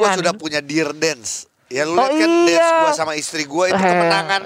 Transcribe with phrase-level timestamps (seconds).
[0.00, 0.16] Gue Kan.
[0.16, 1.44] sudah punya Dear Dance.
[1.68, 2.50] Ya lu Oh, lihat kan iya.
[2.50, 4.42] dance gue sama istri gue itu kemenangan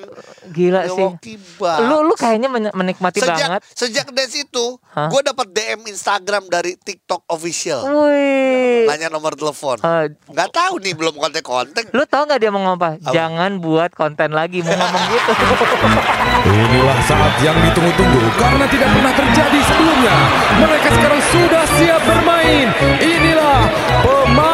[0.46, 0.92] Gila sih.
[0.92, 1.80] Milwaukee Bucks.
[1.80, 3.60] Lu lu kayaknya men- menikmati sejak banget.
[3.72, 5.08] sejak dance itu Hah?
[5.08, 7.80] gue dapat DM Instagram dari TikTok official.
[7.80, 8.84] Wih.
[8.84, 9.80] Nanya nomor telepon.
[9.80, 11.89] Eh, Nggak tahu nih belum kontak-kontak.
[11.89, 12.91] lu tau nggak dia mau ngomong apa?
[13.00, 13.09] Apa?
[13.09, 15.32] Jangan buat konten lagi mau ngomong gitu.
[16.45, 20.14] Inilah saat yang ditunggu-tunggu karena tidak pernah terjadi sebelumnya.
[20.61, 22.68] Mereka sekarang sudah siap bermain.
[23.00, 23.61] Inilah
[24.05, 24.54] pemain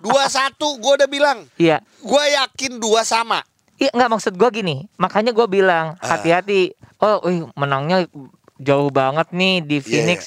[0.00, 1.44] dua satu, gua udah bilang.
[1.56, 1.84] Iya.
[2.00, 3.44] Gua yakin dua sama.
[3.74, 4.76] Iya nggak maksud gue gini.
[4.96, 6.16] Makanya gue bilang Ah.
[6.16, 6.74] hati-hati.
[6.98, 8.10] Oh, wih, menangnya
[8.58, 10.18] jauh banget nih di Iya, Phoenix.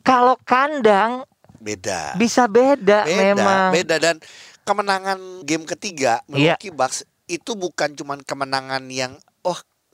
[0.00, 1.26] Kalau kandang
[1.60, 2.16] Beda.
[2.16, 3.68] bisa beda, beda, memang.
[3.76, 4.16] beda dan
[4.64, 6.24] kemenangan game ketiga.
[6.24, 9.14] Milwaukee Bucks itu bukan cuman kemenangan yang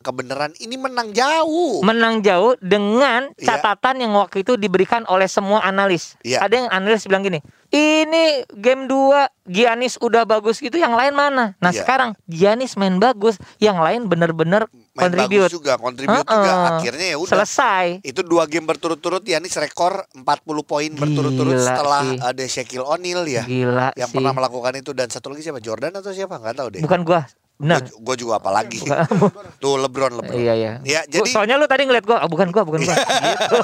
[0.07, 1.83] kebenaran ini menang jauh.
[1.83, 3.59] Menang jauh dengan Iya.
[3.59, 6.15] catatan yang waktu itu diberikan oleh semua analis.
[6.23, 6.47] Iya.
[6.47, 11.59] Ada yang analis bilang gini, ini game 2 Giannis udah bagus gitu, yang lain mana?
[11.59, 11.83] Nah Iya.
[11.83, 15.43] sekarang Giannis main bagus, yang lain bener-bener Main kontribut.
[15.43, 16.47] bagus juga, kontribut juga.
[16.47, 16.71] Heeh.
[16.79, 17.33] Akhirnya ya udah.
[17.37, 17.87] Selesai.
[18.01, 22.19] Itu dua game berturut-turut Yanis rekor 40 poin berturut-turut setelah sih.
[22.19, 23.43] ada Shaquille O'Neal ya.
[23.43, 24.17] Gila Yang sih.
[24.17, 25.59] pernah melakukan itu dan satu lagi siapa?
[25.59, 26.39] Jordan atau siapa?
[26.39, 26.81] Nggak tahu deh.
[26.81, 27.27] Bukan gua.
[27.57, 27.89] Benar.
[27.89, 28.85] Gue juga apa lagi.
[29.63, 30.37] Tuh LeBron, LeBron.
[30.37, 30.73] Iya iya.
[30.85, 32.97] Ya, Gua- jadi soalnya lu tadi ngeliat gua, oh, bukan gua, bukan gua.
[33.33, 33.57] gitu.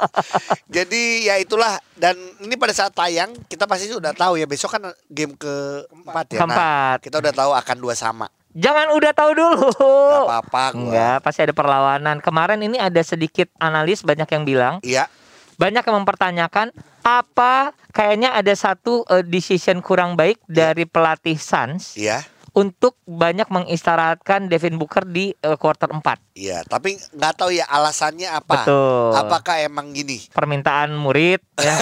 [0.70, 4.82] Jadi ya itulah dan ini pada saat tayang kita pasti sudah tahu ya besok kan
[5.06, 6.38] game keempat ya.
[6.38, 6.96] Nah, Keempat.
[7.02, 8.26] kita udah tahu akan dua sama.
[8.50, 9.68] Jangan udah tahu dulu.
[9.70, 10.64] Gak apa-apa.
[10.74, 12.18] Enggak, pasti ada perlawanan.
[12.18, 15.06] Kemarin ini ada sedikit analis banyak yang bilang, Iya.
[15.54, 22.26] banyak yang mempertanyakan apa kayaknya ada satu eh, decision kurang baik dari pelatih Suns Iya.
[22.50, 26.02] Untuk banyak mengistirahatkan Devin Booker di eh, quarter 4.
[26.34, 28.64] Iya, tapi nggak tahu ya alasannya apa.
[28.64, 29.12] Betul.
[29.12, 31.74] Apakah emang gini Permintaan murid ya.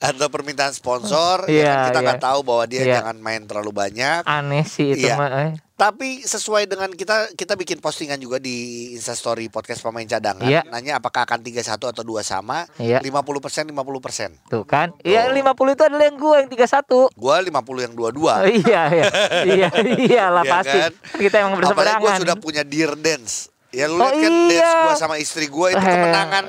[0.00, 1.44] atau permintaan sponsor?
[1.50, 2.26] Iya, ya kan kita nggak iya.
[2.26, 2.94] tahu bahwa dia Iya.
[3.02, 4.22] jangan main terlalu banyak.
[4.24, 5.16] Aneh sih itu Iya.
[5.18, 5.65] mah.
[5.76, 10.48] Tapi sesuai dengan kita kita bikin postingan juga di Instastory podcast pemain cadangan.
[10.48, 10.64] Iya.
[10.72, 12.64] Nanya apakah akan 31 atau dua sama?
[12.80, 13.04] Iya.
[13.04, 14.48] 50% 50%.
[14.48, 14.96] Tuh kan.
[15.04, 17.12] Iya 50 itu adalah yang gue yang 31.
[17.12, 18.34] Gua 50 yang dua-dua.
[18.40, 19.04] Oh, iya iya
[19.52, 20.92] iya iyalah Iya pasti kan?
[21.20, 23.52] kita emang Apalagi gue berseberangan sudah punya Dear Dance.
[23.68, 24.62] Ya lu Oh, lihat kan iya.
[24.62, 26.44] dance gue sama istri gue itu Eh, kemenangan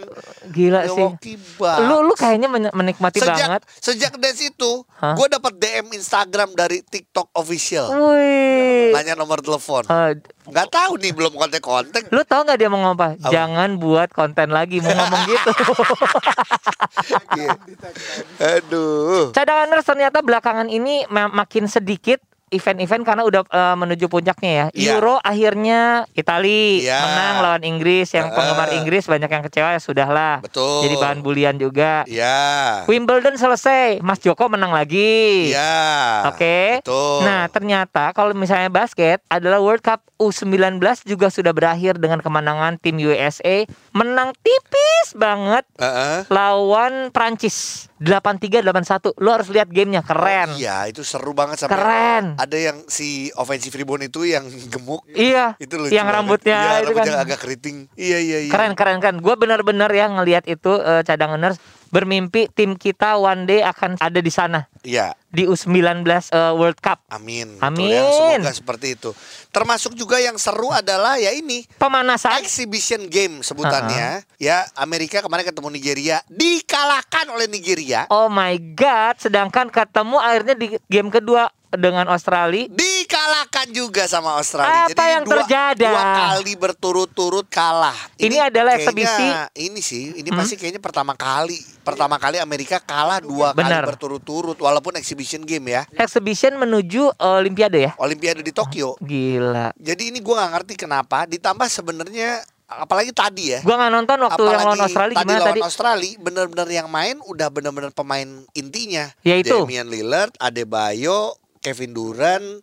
[0.48, 1.82] gila sih Milwaukee Bucks.
[1.82, 6.80] lu lu kayaknya men- menikmati sejak banget sejak dance itu gue dapat DM Instagram dari
[6.82, 10.12] TikTok official Wih nanya nomor telepon Eh,
[10.46, 13.08] nggak tahu nih belum kontak-kontak lu tau nggak dia mau ngomong apa?
[13.18, 13.28] Apa?
[13.28, 15.52] Jangan buat konten lagi mau ngomong gitu.
[17.30, 17.54] Iya.
[18.40, 24.66] aduh Cadanganers ternyata belakangan ini ma- makin sedikit event-event karena udah eh, menuju puncaknya ya.
[24.72, 24.90] Iya.
[24.94, 25.80] Euro akhirnya
[26.12, 26.98] Itali Iya.
[26.98, 28.10] menang lawan Inggris.
[28.10, 30.36] Yang penggemar Inggris banyak yang kecewa ya sudahlah.
[30.40, 30.84] Betul.
[30.84, 32.04] Jadi bahan bulian juga.
[32.06, 35.52] ya Wimbledon selesai, Mas Joko menang lagi.
[35.52, 36.80] ya Oke.
[36.80, 42.78] betul Nah, ternyata kalau misalnya basket adalah World Cup U19 juga sudah berakhir dengan kemenangan
[42.78, 43.68] tim USA
[43.98, 46.30] menang tipis banget Heeh.
[46.30, 49.18] lawan Prancis 83-81.
[49.18, 50.54] Lo harus lihat gamenya keren.
[50.54, 52.26] Iya, itu seru banget sampai Keren.
[52.38, 55.02] ada yang si offensive rebound itu yang gemuk.
[55.10, 55.58] Iya.
[55.58, 57.26] Itu lucu yang rambutnya Iya, itu rambutnya kan.
[57.26, 57.78] agak keriting.
[57.98, 58.52] Iya, iya, iya.
[58.54, 59.18] Keren keren keren.
[59.18, 61.58] Gue benar-benar ya ngelihat itu eh, cadanganers
[61.90, 65.14] bermimpi tim kita one day akan ada di sana Iya.
[65.28, 67.04] di U19 eh, World Cup.
[67.12, 67.60] Amin.
[67.60, 67.92] Amin.
[67.92, 69.12] Ya, semoga seperti itu.
[69.52, 74.24] Termasuk juga yang seru adalah ya ini Pemanasan exhibition game sebutannya.
[74.40, 78.08] Ya, Amerika kemarin ketemu Nigeria dikalahkan oleh Nigeria.
[78.08, 82.72] Oh my god, sedangkan ketemu akhirnya di game kedua dengan Australia.
[83.08, 84.84] Dikalahkan juga sama Australia.
[84.84, 85.88] Apa Jadi yang dua, terjadi?
[85.88, 87.96] Dua kali berturut-turut kalah.
[88.20, 89.28] Ini adalah kayaknya- eksebisi.
[89.64, 90.36] Ini sih, ini Hmm?
[90.36, 91.56] pasti kayaknya pertama kali.
[91.88, 93.88] Pertama kali Amerika kalah dua Benar.
[93.88, 95.82] kali berturut-turut, walaupun exhibition game ya.
[95.96, 97.92] Exhibition menuju Olimpiade ya.
[97.96, 99.00] Olimpiade di Tokyo.
[99.00, 99.72] Gila.
[99.80, 101.24] Jadi ini gua nggak ngerti kenapa.
[101.24, 103.64] Ditambah sebenarnya apalagi tadi ya.
[103.64, 105.60] Gua nggak nonton waktu yang lawan Australia tadi gimana lawan tadi?
[105.64, 109.08] Australia bener-bener yang main udah bener-bener pemain intinya.
[109.24, 109.56] Yaitu?
[109.64, 112.60] Damian Lillard, Adebayo, Kevin Durant,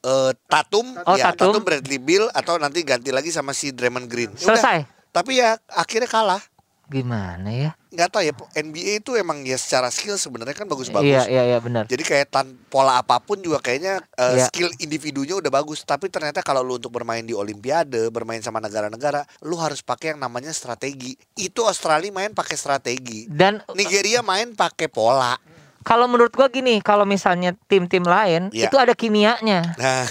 [0.00, 1.60] eh, Tatum, Oh, ya Tatum.
[1.60, 4.32] Bradley Beal atau nanti ganti lagi sama si Draymond Green.
[4.32, 4.56] Udah.
[4.56, 4.78] Selesai.
[5.10, 6.42] Tapi ya akhirnya kalah.
[6.86, 7.70] Gimana ya?
[7.90, 11.06] Nggak tahu ya NBA itu emang ya secara skill sebenarnya kan bagus-bagus.
[11.06, 11.86] Iya iya iya benar.
[11.86, 14.46] Jadi kayak tan pola apa pun juga kayaknya eh, Iya.
[14.46, 19.22] skill individunya udah bagus, tapi ternyata kalau lu untuk bermain di olimpiade, bermain sama negara-negara,
[19.42, 21.14] lu harus pakai yang namanya strategi.
[21.36, 23.30] Itu Australia main pakai strategi.
[23.30, 25.38] Dan Nigeria main pakai pola.
[25.80, 28.68] Kalau menurut gua gini, kalau misalnya tim-tim lain Iya.
[28.68, 30.04] itu ada kimianya, Nah,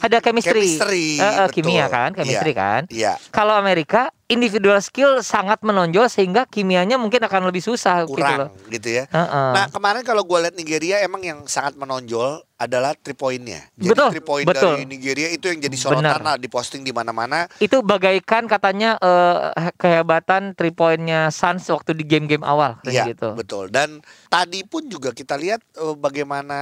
[0.00, 0.64] ada chemistry.
[0.78, 1.52] Chemistry, eh, betul.
[1.62, 2.58] kimia kan, chemistry Iya.
[2.58, 2.82] kan.
[2.88, 8.48] iya, Kalau Amerika individual skill sangat menonjol sehingga kimianya mungkin akan lebih susah gitu loh.
[8.48, 9.04] kurang gitu ya.
[9.06, 9.50] Heeh.
[9.52, 13.58] Nah, kemarin kalau gue lihat Nigeria emang yang sangat menonjol adalah three pointnya.
[13.74, 14.78] Jadi Betul, three point betul.
[14.78, 17.50] dari Nigeria itu yang jadi sorotan lah diposting di mana-mana.
[17.58, 23.34] itu bagaikan katanya eh, kehebatan three pointnya Suns waktu di game-game awal Iya, gitu.
[23.34, 23.66] betul.
[23.66, 23.98] Dan
[24.30, 26.58] tadi pun juga kita lihat eh, bagaimana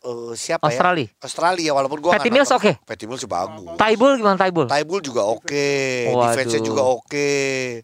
[0.00, 1.04] eh, siapa Australia.
[1.04, 1.20] ya?
[1.20, 2.72] Australia walaupun gua Patty Mills oke?
[2.88, 3.76] Patty Mills bagus.
[3.76, 4.66] Taibul gimana Taibul?
[4.72, 5.68] Taibul juga oke,
[6.08, 6.32] Waduh.
[6.32, 7.11] defense-nya juga oke.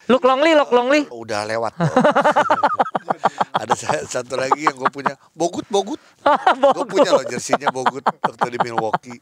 [0.07, 1.03] Luke Longley, Luke Longley.
[1.09, 1.73] Udah lewat.
[3.59, 5.99] Ada sa- satu lagi yang gue punya, Bogut, Bogut.
[6.77, 9.19] Gue punya loh jersinya Bogut waktu di Milwaukee.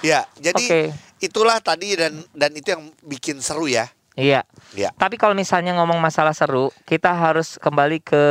[0.00, 0.82] Ya, jadi Oke.
[1.18, 3.88] itulah tadi dan dan itu yang bikin seru ya.
[4.12, 4.44] Iya.
[4.76, 4.92] Ya.
[4.92, 8.22] Tapi kalau misalnya ngomong masalah seru, kita harus kembali ke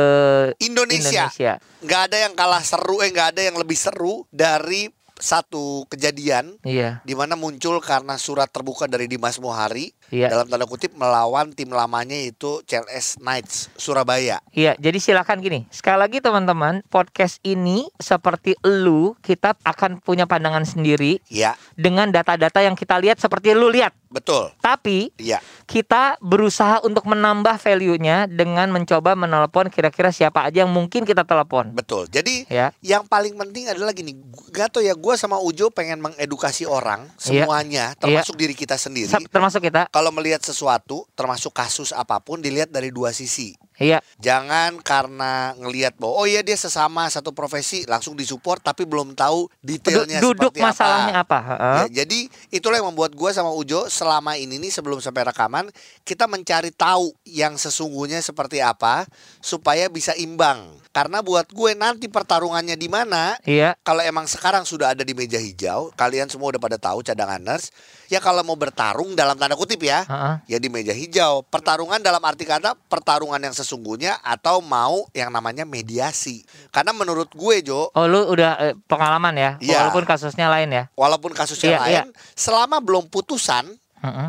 [0.62, 1.26] Indonesia.
[1.28, 1.52] Indonesia.
[1.82, 4.86] nggak ada yang kalah seru, eh nggak ada yang lebih seru dari
[5.18, 6.98] satu kejadian Iya.
[7.02, 10.28] di mana muncul karena surat terbuka dari Dimas Muhari Iya.
[10.28, 14.44] dalam tanda kutip melawan tim lamanya itu CLS Knights Surabaya.
[14.52, 15.64] Iya, jadi silakan gini.
[15.72, 22.60] Sekali lagi teman-teman, podcast ini seperti lu, kita akan punya pandangan sendiri Ya, dengan data-data
[22.60, 23.96] yang kita lihat seperti lu lihat.
[24.12, 24.52] Betul.
[24.60, 31.02] Tapi Ya, kita berusaha untuk menambah value-nya dengan mencoba menelepon kira-kira siapa aja yang mungkin
[31.02, 31.72] kita telepon.
[31.72, 32.06] betul.
[32.06, 32.70] Jadi Ya.
[32.78, 34.12] yang paling penting adalah gini,
[34.50, 37.42] gak tau ya gue sama Ujo pengen mengedukasi orang Iya.
[37.42, 39.08] semuanya, termasuk diri kita sendiri.
[39.08, 39.88] Termasuk kita.
[39.88, 43.56] Kalau melihat sesuatu, termasuk kasus apa pun, dilihat dari dua sisi.
[43.80, 44.04] Iya.
[44.20, 49.48] Jangan karena ngelihat bahwa oh iya dia sesama satu profesi langsung disupport tapi belum tahu
[49.48, 51.38] Du- detailnya duduk seperti masalahnya apa.
[51.40, 51.56] apa?
[51.88, 55.72] Ya, jadi itulah yang membuat gua sama Ujo selama ini nih sebelum sampai rekaman
[56.04, 59.08] kita mencari tahu yang sesungguhnya seperti apa
[59.40, 60.81] supaya bisa imbang.
[60.92, 63.72] Karena buat gue nanti pertarungannya di mana Iya.
[63.80, 67.72] kalau emang sekarang sudah ada di meja hijau, kalian semua udah pada tahu cadanganers.
[68.12, 70.34] Ya kalau mau bertarung dalam tanda kutip ya, Heeh.
[70.52, 71.48] ya di meja hijau.
[71.48, 76.44] Pertarungan dalam arti kata pertarungan yang sesungguhnya atau mau yang namanya mediasi.
[76.68, 79.88] Karena menurut gue Jo, Oh lu udah eh, pengalaman ya, Iya.
[79.88, 80.84] walaupun kasusnya lain ya.
[80.92, 83.64] walaupun kasusnya Iya, lain, selama belum putusan,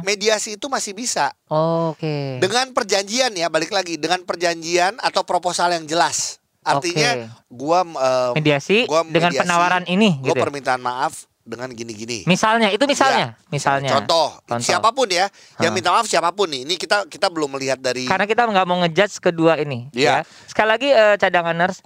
[0.02, 2.38] mediasi itu masih bisa Oke.
[2.40, 6.40] dengan perjanjian ya, balik lagi dengan perjanjian atau proposal yang jelas.
[6.63, 7.10] Artinya
[7.48, 10.39] gua eh, Mediasi gua dengan mediasi, penawaran ini Gue gitu.
[10.39, 10.43] ya?
[10.48, 12.24] permintaan maaf dengan gini-gini.
[12.24, 13.91] Misalnya, itu misalnya, misalnya.
[13.91, 13.96] Iya.
[14.00, 14.63] Contoh, Contoh.
[14.63, 15.27] siapa pun ya,
[15.60, 16.63] yang minta maaf siapa pun nih.
[16.63, 19.91] Ini kita kita belum melihat dari Karena kita nggak mau ngejudge kedua ini.
[19.91, 20.24] Iya.
[20.24, 20.29] Ya.
[20.48, 21.84] Sekali lagi eh, cadanganers,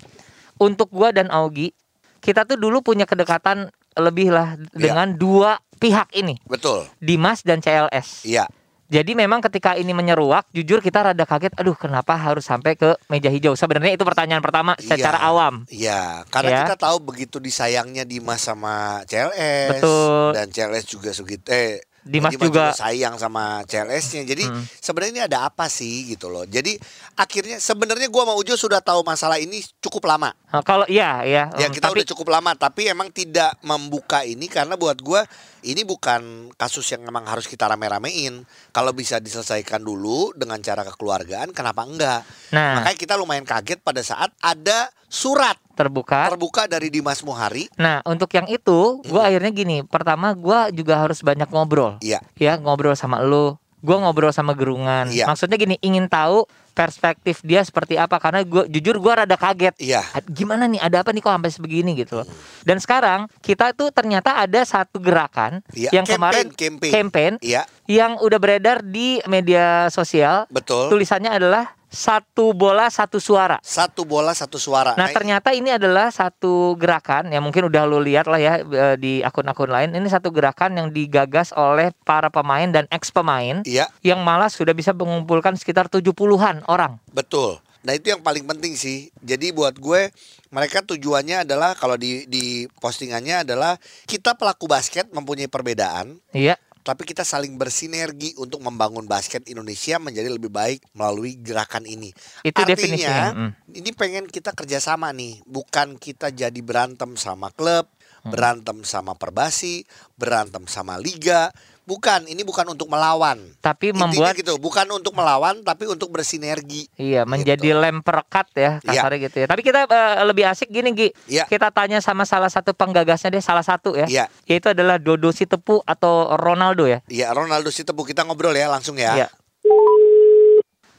[0.62, 1.74] untuk gua dan Augie,
[2.22, 4.93] kita tuh dulu punya kedekatan lebih lah Iya.
[4.93, 6.86] dengan dua pihak ini, betul.
[7.01, 8.29] Dimas dan CLS.
[8.29, 8.46] Iya,
[8.88, 11.51] Jadi memang ketika ini menyeruak, jujur kita rada kaget.
[11.56, 13.51] Aduh, kenapa harus sampai ke meja hijau?
[13.51, 15.27] Sebenarnya itu pertanyaan pertama secara Iya.
[15.27, 15.53] awam.
[15.67, 16.60] Iya, karena Ya.
[16.63, 20.27] kita tahu begitu disayangnya Dimas sama CLS Betul.
[20.34, 24.24] dan CLS juga segitu eh Dimas juga- sayang sama CLS-nya.
[24.24, 24.63] Jadi Hmm.
[24.79, 26.48] sebenarnya ini ada apa sih gitu loh.
[26.48, 26.79] Jadi
[27.13, 30.32] akhirnya sebenarnya gua sama Ujo sudah tahu masalah ini cukup lama.
[30.48, 31.51] Nah, kalau iya, ya.
[31.60, 35.27] Ya em, kita tapi udah cukup lama tapi emang tidak membuka ini karena buat gua
[35.68, 38.48] ini bukan kasus yang memang harus kita rame-ramein.
[38.72, 42.22] Kalau bisa diselesaikan dulu dengan cara kekeluargaan, kenapa enggak?
[42.56, 46.32] Nah, Makanya kita lumayan kaget pada saat ada surat terbuka.
[46.32, 47.68] terbuka dari Dimas Muhari.
[47.76, 49.84] Nah, untuk yang itu, gua akhirnya gini.
[49.84, 52.00] Pertama, gua juga harus banyak ngobrol.
[52.00, 52.24] Iya.
[52.40, 53.60] Ya, ngobrol sama lu.
[53.84, 55.12] Gua ngobrol sama gerungan.
[55.12, 55.28] Iya.
[55.28, 59.74] Maksudnya gini, ingin tahu perspektif dia seperti apa karena gua jujur gua rada kaget.
[59.81, 60.05] Iya.
[60.29, 60.77] Gimana nih?
[60.77, 62.27] Ada apa nih kok sampai sebegini gitu loh.
[62.62, 66.91] Dan sekarang kita tuh ternyata ada satu gerakan Iya, yang campaign, kemarin campaign.
[66.93, 70.46] campaign Iya, yang udah beredar di media sosial.
[70.53, 70.93] betul.
[70.93, 73.58] Tulisannya adalah satu bola satu suara.
[73.63, 74.94] Satu bola satu suara.
[75.00, 79.24] Nah ternyata ini adalah satu gerakan yang mungkin udah lo lihat lah ya eh, di
[79.24, 79.89] akun-akun lain.
[79.96, 84.75] Ini satu gerakan yang digagas oleh para pemain dan ex pemain Iya, yang malah sudah
[84.75, 87.00] bisa mengumpulkan sekitar 70-an orang.
[87.10, 87.60] betul.
[87.88, 89.08] Nah itu yang paling penting sih.
[89.24, 90.12] Jadi buat gue
[90.51, 96.60] mereka tujuannya adalah kalau di di postingannya adalah kita pelaku basket mempunyai perbedaan, Iya.
[96.88, 102.15] Tapi kita saling bersinergi untuk membangun basket Indonesia menjadi lebih baik melalui gerakan ini.
[102.48, 103.27] Itu Artinya definisinya.
[103.36, 103.51] Mm.
[103.75, 107.91] ini pengen kita kerjasama nih, bukan kita jadi berantem sama klub,
[108.27, 108.34] Hmm.
[108.34, 109.88] berantem sama perbasi,
[110.20, 111.48] berantem sama liga.
[111.88, 113.39] Bukan, ini bukan untuk melawan.
[113.63, 116.91] Tapi Intinya membuat gitu, bukan untuk melawan tapi untuk bersinergi.
[117.00, 119.08] Iya, menjadi lem perekat ya Iya.
[119.08, 119.48] kasarnya gitu ya.
[119.48, 121.10] Tapi kita eh, lebih asik gini Gi.
[121.32, 121.48] Iya.
[121.48, 124.03] Kita tanya sama salah satu penggagasnya deh, salah satu ya.
[124.03, 124.27] Iya.
[124.44, 127.00] Yaitu adalah Dodo Sitepu atau Ronaldo ya.
[127.08, 129.24] Iya, Ronaldo Sitepu kita ngobrol ya langsung ya.
[129.24, 129.27] Iya.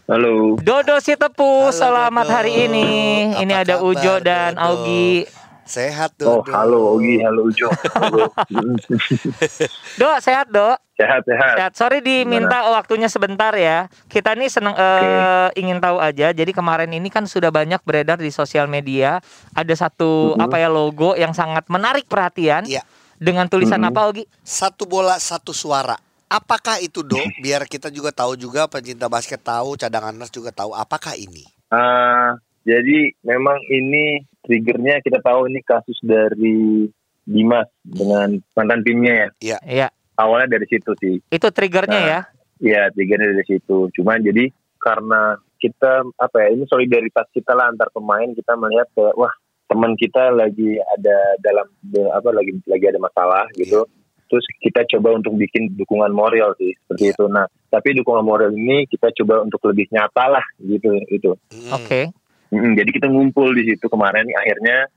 [0.08, 0.56] Halo.
[0.56, 2.32] Dodo Sitepu, Halo, selamat Dodo.
[2.32, 2.88] hari ini.
[3.28, 4.64] Apa ini ada kabar, Ujo dan Dodo?
[4.64, 5.28] Augie.
[5.68, 6.48] Sehat Oh, Dodo.
[6.48, 7.68] halo Ogi, halo Ujo.
[8.00, 8.32] Halo.
[10.00, 10.80] Dok, sehat dok.
[10.96, 11.54] sehat, sehat.
[11.54, 11.72] Sehat.
[11.76, 13.86] Sorry diminta waktunya sebentar ya.
[14.08, 16.32] Kita nih seneng eh, ingin tahu aja.
[16.32, 19.20] Jadi kemarin ini kan sudah banyak beredar di sosial media.
[19.52, 22.64] Ada satu apa ya logo yang sangat menarik perhatian.
[22.64, 22.80] Iya.
[23.14, 23.88] Dengan tulisan Mhm.
[23.88, 24.24] apa Ogi?
[24.40, 26.00] Satu bola satu suara.
[26.26, 27.28] Apakah itu, Dok?
[27.44, 31.44] Biar kita juga tahu juga pencinta basket tahu, cadangan nurse juga tahu apakah ini?
[31.68, 32.32] Ah,
[32.62, 36.88] jadi memang ini triggernya kita tahu ini kasus dari
[37.22, 39.58] Dimas dengan mantan timnya ya.
[39.60, 39.88] Iya.
[40.16, 41.20] Awalnya dari situ sih.
[41.28, 42.08] Itu triggernya Nah.
[42.08, 42.20] ya.
[42.58, 43.92] Ya, triggernya dari situ.
[43.92, 44.48] Cuman jadi
[44.80, 49.30] karena kita apa ya, ini solidaritas kita lah antar pemain kita melihat kayak wah
[49.68, 51.68] teman kita lagi ada dalam
[52.08, 53.84] apa lagi lagi ada masalah gitu.
[54.28, 57.14] Terus kita coba untuk bikin dukungan moral sih seperti Iya.
[57.14, 57.24] itu.
[57.28, 61.36] Nah, tapi dukungan moral ini kita coba untuk lebih nyata lah gitu itu.
[61.52, 61.76] Hmm.
[61.76, 62.08] Oke.
[62.48, 64.88] Mm, jadi kita ngumpul di situ kemarin akhirnya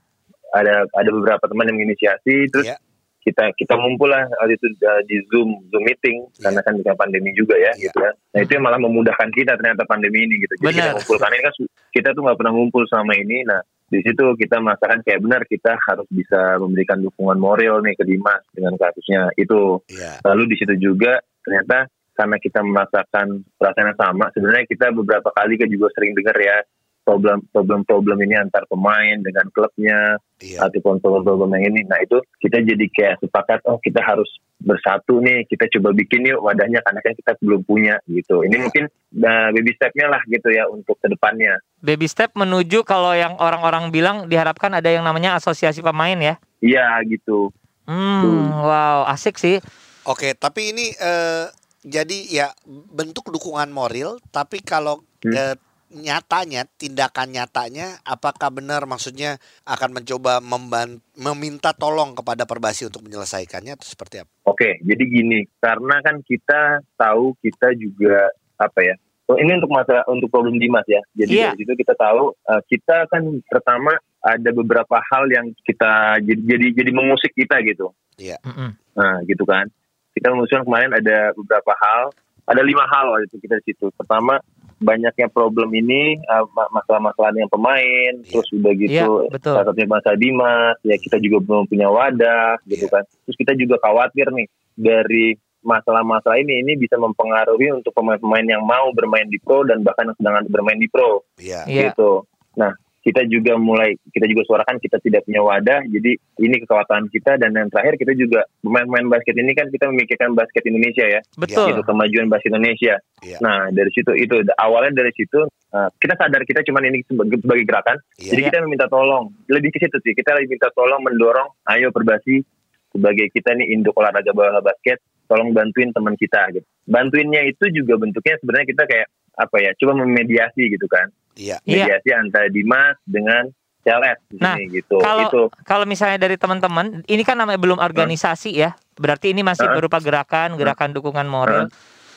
[0.52, 2.76] ada ada beberapa teman yang menginisiasi terus Iya.
[3.22, 7.30] kita kita ngumpul lah waktu itu uh, di zoom zoom meeting karena kan dengan pandemi
[7.36, 7.88] juga ya Iya.
[7.88, 10.96] gitu ya nah itu yang malah memudahkan kita ternyata pandemi ini gitu jadi kita Benar.
[10.96, 11.54] ngumpul karena ini kan
[11.92, 13.60] kita tuh nggak pernah ngumpul selama ini nah
[13.92, 18.40] di situ kita merasakan kayak benar kita harus bisa memberikan dukungan moral nih ke Dimas
[18.56, 20.24] dengan kasusnya itu Iya.
[20.24, 25.56] lalu di situ juga ternyata karena kita merasakan perasaan yang sama sebenarnya kita beberapa kali
[25.56, 26.58] kan juga sering dengar ya
[27.02, 30.58] problem problem problem ini antar pemain dengan klubnya Iya.
[30.66, 34.26] ataupun problem problem yang ini nah itu kita jadi kayak sepakat oh kita harus
[34.58, 38.62] bersatu nih kita coba bikin yuk wadahnya karena kan kita belum punya gitu ini Iya.
[38.62, 43.34] mungkin nah, baby stepnya lah gitu ya untuk ke depannya Baby step menuju kalau yang
[43.36, 46.34] orang-orang bilang diharapkan ada yang namanya asosiasi pemain ya.
[46.58, 47.50] iya gitu
[47.82, 49.58] Hmm, wow, asik sih.
[50.02, 51.46] Oke, tapi ini eh,
[51.82, 52.46] jadi ya
[52.88, 55.34] bentuk dukungan moral, tapi kalau Hmm.
[55.34, 55.54] eh,
[55.92, 59.36] nyatanya, tindakan nyatanya, apakah benar maksudnya
[59.68, 64.30] akan mencoba memban- meminta tolong kepada Perbasi untuk menyelesaikannya atau seperti apa?
[64.48, 68.94] Oke, jadi gini, karena kan kita tahu kita juga apa ya?
[69.32, 71.00] oh, Ini untuk masalah untuk problem Dimas ya.
[71.16, 71.52] Jadi Iya.
[71.52, 76.66] dari situ kita tahu uh, kita kan pertama ada beberapa hal yang kita jadi jadi,
[76.78, 77.90] jadi mengusik kita gitu.
[78.20, 78.70] Mm-mm.
[78.94, 79.66] Nah, gitu kan.
[80.12, 82.12] Kita mengusulkan kemarin ada beberapa hal,
[82.46, 83.88] ada lima hal waktu itu kita di situ.
[83.96, 84.38] Pertama,
[84.82, 88.28] banyaknya problem ini uh, ma- masalah-masalah dengan pemain, Iya.
[88.28, 89.54] terus udah gitu Iya, betul.
[89.54, 92.92] salah satunya masalah Dimas, ya kita juga belum punya wadah gitu Iya.
[92.92, 93.02] kan.
[93.24, 95.26] Terus kita juga khawatir nih dari
[95.62, 100.16] masalah-masalah ini ini bisa mempengaruhi untuk pemain-pemain yang mau bermain di pro dan bahkan yang
[100.18, 101.64] sedang bermain di pro Iya.
[101.64, 101.94] Iya.
[101.94, 102.26] gitu.
[102.58, 107.34] Nah, kita juga mulai kita juga suarakan kita tidak punya wadah, jadi ini kekhawatiran kita
[107.34, 111.74] dan yang terakhir kita juga pemain-pemain basket ini kan kita memikirkan basket Indonesia ya, Betul.
[111.74, 112.94] gitu kemajuan basket Indonesia.
[113.26, 113.38] Iya.
[113.42, 117.98] Nah, dari situ itu awalnya dari situ uh, kita sadar kita cuman ini sebagai, gerakan
[118.22, 118.38] Iya.
[118.38, 120.14] jadi kita meminta tolong, lebih ke situ sih.
[120.14, 122.46] Kita lebih minta tolong mendorong, ayo perbasi
[122.94, 126.66] sebagai kita nih induk olahraga bola basket, tolong bantuin teman kita gitu.
[126.86, 131.08] Bantuinnya itu juga bentuknya sebenarnya kita kayak apa ya, coba memediasi gitu kan.
[131.32, 131.56] Iya.
[131.64, 131.88] Iya.
[131.88, 133.48] Mediasi antara Dimas dengan
[133.82, 135.02] CLS di Nah, sini gitu.
[135.02, 139.66] kalau itu kalau misalnya dari teman-teman, ini kan namanya belum organisasi ya, berarti ini masih
[139.66, 139.74] Hah?
[139.74, 141.66] berupa gerakan, gerakan dukungan moral.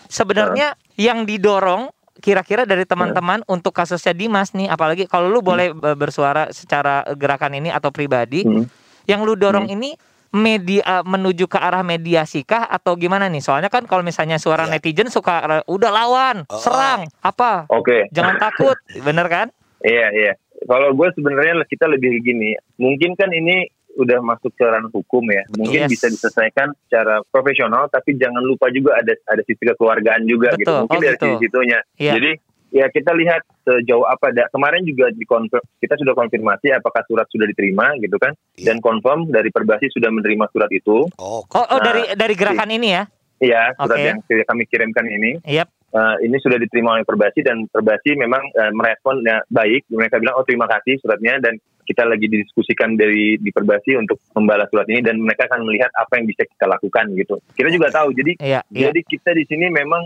[0.06, 5.98] Sebenarnya yang didorong kira-kira dari teman-teman untuk kasusnya Dimas nih, apalagi kalau lu boleh be-
[5.98, 8.70] bersuara secara gerakan ini atau pribadi, Hmm.
[9.04, 9.98] yang lu dorong ini
[10.36, 13.40] media menuju ke arah mediasikah atau gimana nih?
[13.40, 14.78] Soalnya kan kalau misalnya suara Iya.
[14.78, 16.60] netizen suka udah lawan, Oh.
[16.60, 17.66] serang, apa?
[17.72, 18.12] Oke.
[18.12, 18.76] Jangan takut,
[19.08, 19.48] bener kan?
[19.80, 20.34] Iya, iya.
[20.66, 22.52] Kalau gue sebenarnya kita lebih gini.
[22.76, 25.48] Mungkin kan ini udah masuk ke ranah hukum ya.
[25.56, 25.90] Mungkin Yes.
[25.90, 30.68] bisa diselesaikan secara profesional, tapi jangan lupa juga ada ada sisi kekeluargaan juga gitu.
[30.68, 30.80] Betul.
[30.84, 31.26] Mungkin Oh, dari gitu.
[31.32, 31.80] sisi situnya.
[31.96, 32.14] Iya.
[32.20, 32.32] Jadi
[32.76, 34.36] ya kita lihat sejauh apa.
[34.36, 38.36] Da- Kemarin juga dikonfirm, kita sudah konfirmasi apakah surat sudah diterima gitu kan.
[38.60, 38.76] Iya.
[38.76, 41.08] Dan confirm dari Perbasi sudah menerima surat itu.
[41.16, 43.04] Oh, Oh, oh Nah, dari dari gerakan ini ya?
[43.40, 44.04] Iya, surat Oke.
[44.04, 45.40] yang kami kirimkan ini.
[45.48, 45.72] Yap.
[45.96, 49.88] Eh, ini sudah diterima oleh Perbasi dan Perbasi memang eh, merespon ya, baik.
[49.88, 51.56] Mereka bilang oh terima kasih suratnya dan
[51.86, 56.18] kita lagi didiskusikan dari di Perbasi untuk membalas surat ini dan mereka akan melihat apa
[56.18, 57.38] yang bisa kita lakukan gitu.
[57.54, 58.90] Kita juga tahu jadi Iya, iya.
[58.90, 60.02] jadi kita di sini memang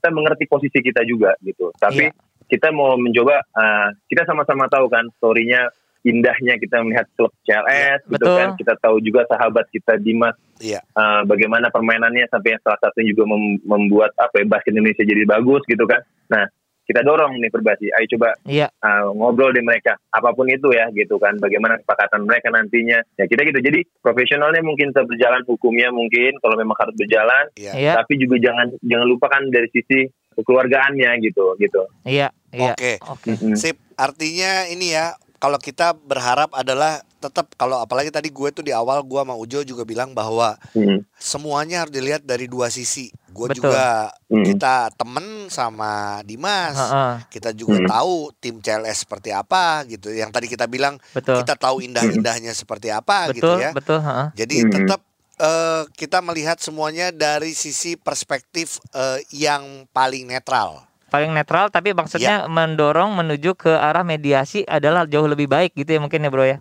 [0.00, 1.68] kita mengerti posisi kita juga gitu.
[1.76, 2.16] Tapi Iya.
[2.48, 5.68] kita mau mencoba eh, kita sama-sama tahu kan storynya
[6.00, 8.36] indahnya kita melihat klub CLS gitu Betul.
[8.40, 8.48] kan.
[8.56, 10.80] Kita tahu juga sahabat kita Dimas iya.
[10.96, 15.28] uh, bagaimana permainannya sampai yang salah satunya juga mem- membuat apa ya basket Indonesia jadi
[15.28, 16.00] bagus gitu kan.
[16.32, 16.48] Nah,
[16.90, 18.66] kita dorong nih Perbasi, ayo coba Iya.
[18.82, 21.38] uh, ngobrol di mereka apa pun itu ya gitu kan.
[21.38, 22.98] Bagaimana kesepakatan mereka nantinya.
[23.14, 23.62] Ya kita gitu.
[23.62, 27.72] Jadi profesionalnya mungkin tetap berjalan hukumnya mungkin kalau memang harus berjalan, Iya.
[27.78, 27.92] Iya.
[28.02, 31.82] tapi juga jangan jangan lupakan dari sisi kekeluargaannya gitu gitu.
[32.02, 32.72] Iya, iya.
[32.74, 32.92] Oke.
[33.06, 33.30] Oke.
[33.38, 33.54] Mm-mm.
[33.54, 38.72] Sip, artinya ini ya kalau kita berharap adalah tetap kalau apalagi tadi gue tuh di
[38.72, 41.04] awal gue sama Ujo juga bilang bahwa Hmm.
[41.14, 43.12] semuanya harus dilihat dari dua sisi.
[43.28, 43.68] Gue Betul.
[43.68, 44.42] juga Hmm.
[44.42, 46.80] kita temen sama Dimas.
[46.80, 47.86] Heeh, Kita juga Hmm.
[47.86, 50.10] tahu tim CLS seperti apa gitu.
[50.10, 51.38] Yang tadi kita bilang betul.
[51.38, 53.70] kita tahu indah-indahnya seperti apa gitu betul, ya.
[53.70, 54.26] betul, heeh.
[54.34, 54.72] Jadi Hmm.
[54.72, 55.00] tetap
[55.40, 60.84] eh, kita melihat semuanya dari sisi perspektif eh, yang paling netral.
[61.08, 65.98] Paling netral tapi maksudnya mendorong menuju ke arah mediasi adalah jauh lebih baik gitu ya
[65.98, 66.58] mungkin ya, Bro ya.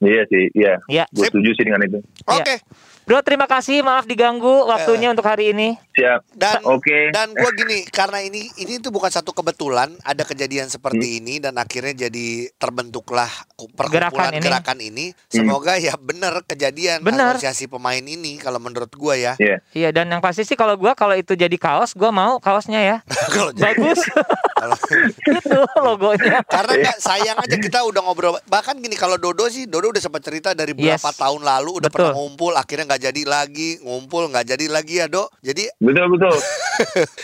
[0.00, 0.74] Iya sih, iya.
[0.92, 1.04] Iya.
[1.08, 1.98] Gue setuju sih dengan itu.
[2.28, 2.44] Iya.
[2.44, 2.54] Oke.
[3.06, 3.80] Bro, terima kasih.
[3.80, 5.78] Maaf diganggu waktunya untuk hari ini.
[5.94, 6.26] Siap.
[6.28, 7.08] Dan Oke.
[7.08, 11.54] dan gue gini karena ini ini tuh bukan satu kebetulan ada kejadian seperti ini dan
[11.54, 15.14] akhirnya jadi terbentuklah ku- perkumpulan Gerakan gerakan ini.
[15.14, 15.30] ini.
[15.30, 17.38] Semoga ya benar kejadian Benar.
[17.38, 19.38] asosiasi pemain ini kalau menurut gue ya.
[19.38, 19.62] Iya.
[19.72, 22.96] Iya, dan yang pasti sih kalau gua kalau itu jadi kaos, gua mau kaosnya ya.
[23.32, 24.02] kalau jadi- Bagus.
[24.52, 24.80] kalau-
[25.38, 26.42] itu logonya.
[26.44, 30.20] karena nggak sayang aja kita udah ngobrol bahkan gini kalau Dodo sih Dodo udah sempat
[30.20, 30.98] cerita dari Yes.
[30.98, 32.02] berapa tahun lalu udah Betul.
[32.02, 36.36] pernah ngumpul akhirnya nggak jadi lagi ngumpul nggak jadi lagi ya Dok jadi Betul betul.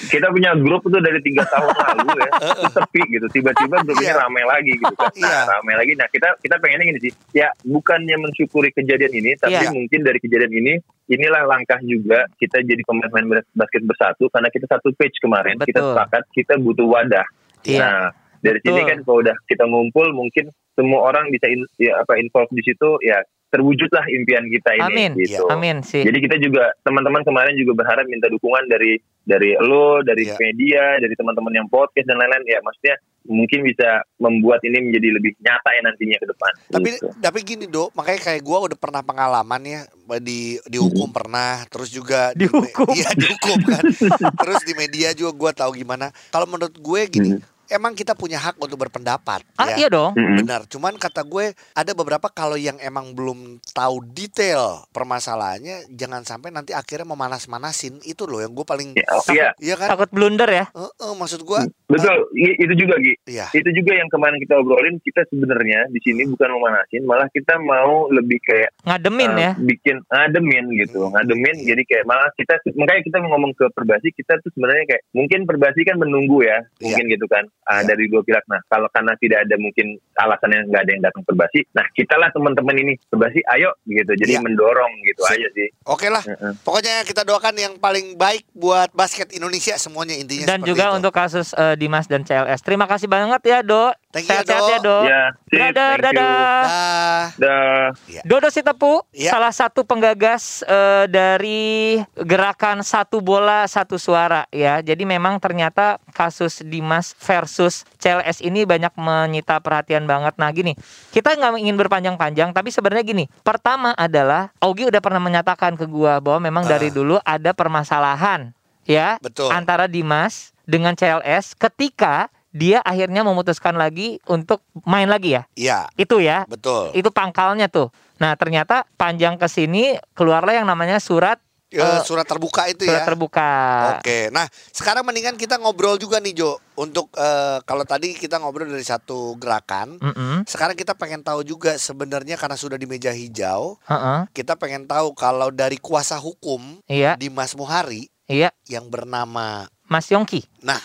[0.09, 2.31] Kita punya grup tuh dari tiga tahun lalu ya,
[2.75, 3.27] sepi gitu.
[3.29, 4.17] Tiba-tiba grup ini Iya.
[4.19, 5.13] ramai lagi gitu kan.
[5.13, 5.41] Nah, Iya.
[5.47, 5.93] ramai lagi.
[5.93, 9.71] Nah kita kita pengennya gini sih, ya bukannya mensyukuri kejadian ini, tapi Iya.
[9.71, 10.73] mungkin dari kejadian ini
[11.07, 15.91] inilah langkah juga kita jadi pemain-pemain basket bersatu karena kita satu page kemarin kita Betul.
[15.93, 17.27] sepakat kita butuh wadah.
[17.63, 17.79] Iya.
[17.79, 18.01] Nah
[18.41, 18.89] dari sini Betul.
[18.89, 22.97] kan kalau udah kita ngumpul mungkin semua orang bisa in- ya, apa involve di situ
[23.01, 23.21] ya
[23.53, 25.11] terwujudlah impian kita ini Amin.
[25.15, 25.45] gitu.
[25.47, 26.01] Amin sih.
[26.01, 30.35] Jadi kita juga teman-teman kemarin juga berharap minta dukungan dari dari lo, dari Iya.
[30.37, 32.43] media, dari teman-teman yang podcast dan lain-lain.
[32.45, 36.53] Ya maksudnya mungkin bisa membuat ini menjadi lebih nyata ya nantinya ke depan.
[36.69, 37.07] tapi Gitu.
[37.23, 39.81] tapi gini Dok makanya kayak gue udah pernah pengalaman ya
[40.19, 42.91] di dihukum pernah terus juga di- Dihukum.
[42.91, 43.83] iya dihukum kan
[44.43, 47.31] terus di media juga gue tahu gimana kalau menurut gue gini
[47.69, 50.13] emang kita punya hak untuk berpendapat ah, ya iya dong.
[50.15, 53.39] Benar, cuman kata gue ada beberapa kalau yang emang belum
[53.71, 59.25] tahu detail permasalahannya, jangan sampai nanti akhirnya memanas-manasin itu loh yang gue paling Ya, oh,
[59.31, 59.89] iya, iya kan?
[59.89, 60.65] Takut blunder ya.
[60.71, 62.17] Heeh, maksud gue, betul.
[62.35, 63.15] I- itu juga Gi.
[63.27, 65.01] iya, Itu juga yang kemarin kita obrolin.
[65.01, 69.53] Kita sebenarnya di sini bukan memanasin, malah kita mau lebih kayak Ngademin uh, ya.
[69.59, 71.57] bikin ngademin gitu, Hmm, ngademin.
[71.59, 71.67] iya.
[71.75, 75.81] Jadi kayak malah kita makanya kita ngomong ke Perbasi kita tuh sebenarnya kayak mungkin Perbasi
[75.83, 77.87] kan menunggu ya, mungkin gitu kan Iya.
[77.87, 78.43] dari dua pihak.
[78.45, 82.29] Nah kalau karena tidak ada mungkin alasannya nggak ada yang datang Perbasi, nah kita lah
[82.29, 84.13] teman-teman ini Perbasi, ayo gitu.
[84.13, 84.43] Jadi Iya.
[84.43, 85.37] mendorong gitu Sip.
[85.37, 85.69] aja sih.
[85.85, 86.25] oke lah.
[86.25, 86.53] Heeh.
[86.61, 90.97] Pokoknya kita doakan yang paling baik buat basket Indonesia semuanya intinya Dan juga itu.
[90.99, 92.61] untuk kasus eh, Dimas dan CLS.
[92.61, 93.95] Terima kasih banget ya, Dok.
[94.13, 94.69] Thank you, Sehat-sehat Dok.
[94.69, 95.03] ya, Dok.
[95.03, 96.13] Ya, sip, Dadah, dadah.
[96.13, 97.25] Dah.
[97.35, 97.85] Dah.
[98.23, 99.33] Dodo Sitepu, Iya.
[99.33, 104.79] salah satu penggagas eh, dari gerakan satu bola satu suara ya.
[104.79, 110.37] Jadi memang ternyata kasus Dimas versus CLS ini banyak menyita perhatian banget.
[110.37, 110.77] Nah gini,
[111.09, 113.25] kita nggak ingin berpanjang-panjang, tapi sebenarnya gini.
[113.41, 116.77] Pertama adalah Augie udah pernah menyatakan ke gua bahwa memang Ah.
[116.77, 118.53] dari dulu ada permasalahan
[118.85, 119.49] ya Betul.
[119.49, 125.43] antara Dimas dengan CLS ketika dia akhirnya memutuskan lagi untuk main lagi ya.
[125.57, 126.45] Iya, Itu ya.
[126.45, 126.93] betul.
[126.93, 127.89] Itu pangkalnya tuh.
[128.21, 131.41] Nah, ternyata panjang ke sini keluarlah yang namanya surat
[131.73, 133.09] eh, surat terbuka itu surat ya.
[133.09, 133.51] terbuka.
[133.97, 136.61] Oke, nah sekarang mendingan kita ngobrol juga nih Jo.
[136.77, 140.45] Untuk eh, kalau tadi kita ngobrol dari satu gerakan, Mm-mm.
[140.45, 144.29] sekarang kita pengen tahu juga sebenarnya karena sudah di meja hijau, Heeh.
[144.37, 148.53] kita pengen tahu kalau dari kuasa hukum Iya, Dimas Muhari iya.
[148.69, 150.45] yang bernama, Mas Yongki.
[150.61, 150.79] nah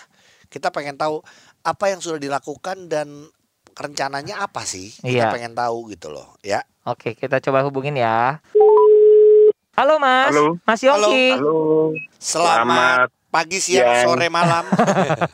[0.47, 1.19] kita pengen tahu
[1.67, 3.27] apa yang sudah dilakukan dan
[3.75, 4.95] rencananya apa sih?
[4.95, 5.36] Kita Iya.
[5.36, 6.63] pengen tahu gitu loh, ya.
[6.88, 8.39] Oke, kita coba hubungin ya.
[9.75, 10.32] Halo Mas.
[10.32, 10.56] Halo.
[10.63, 11.38] Mas Yongki.
[11.38, 11.91] Halo.
[12.17, 14.15] Selamat, pagi, siang, siang.
[14.15, 14.63] sore, malam.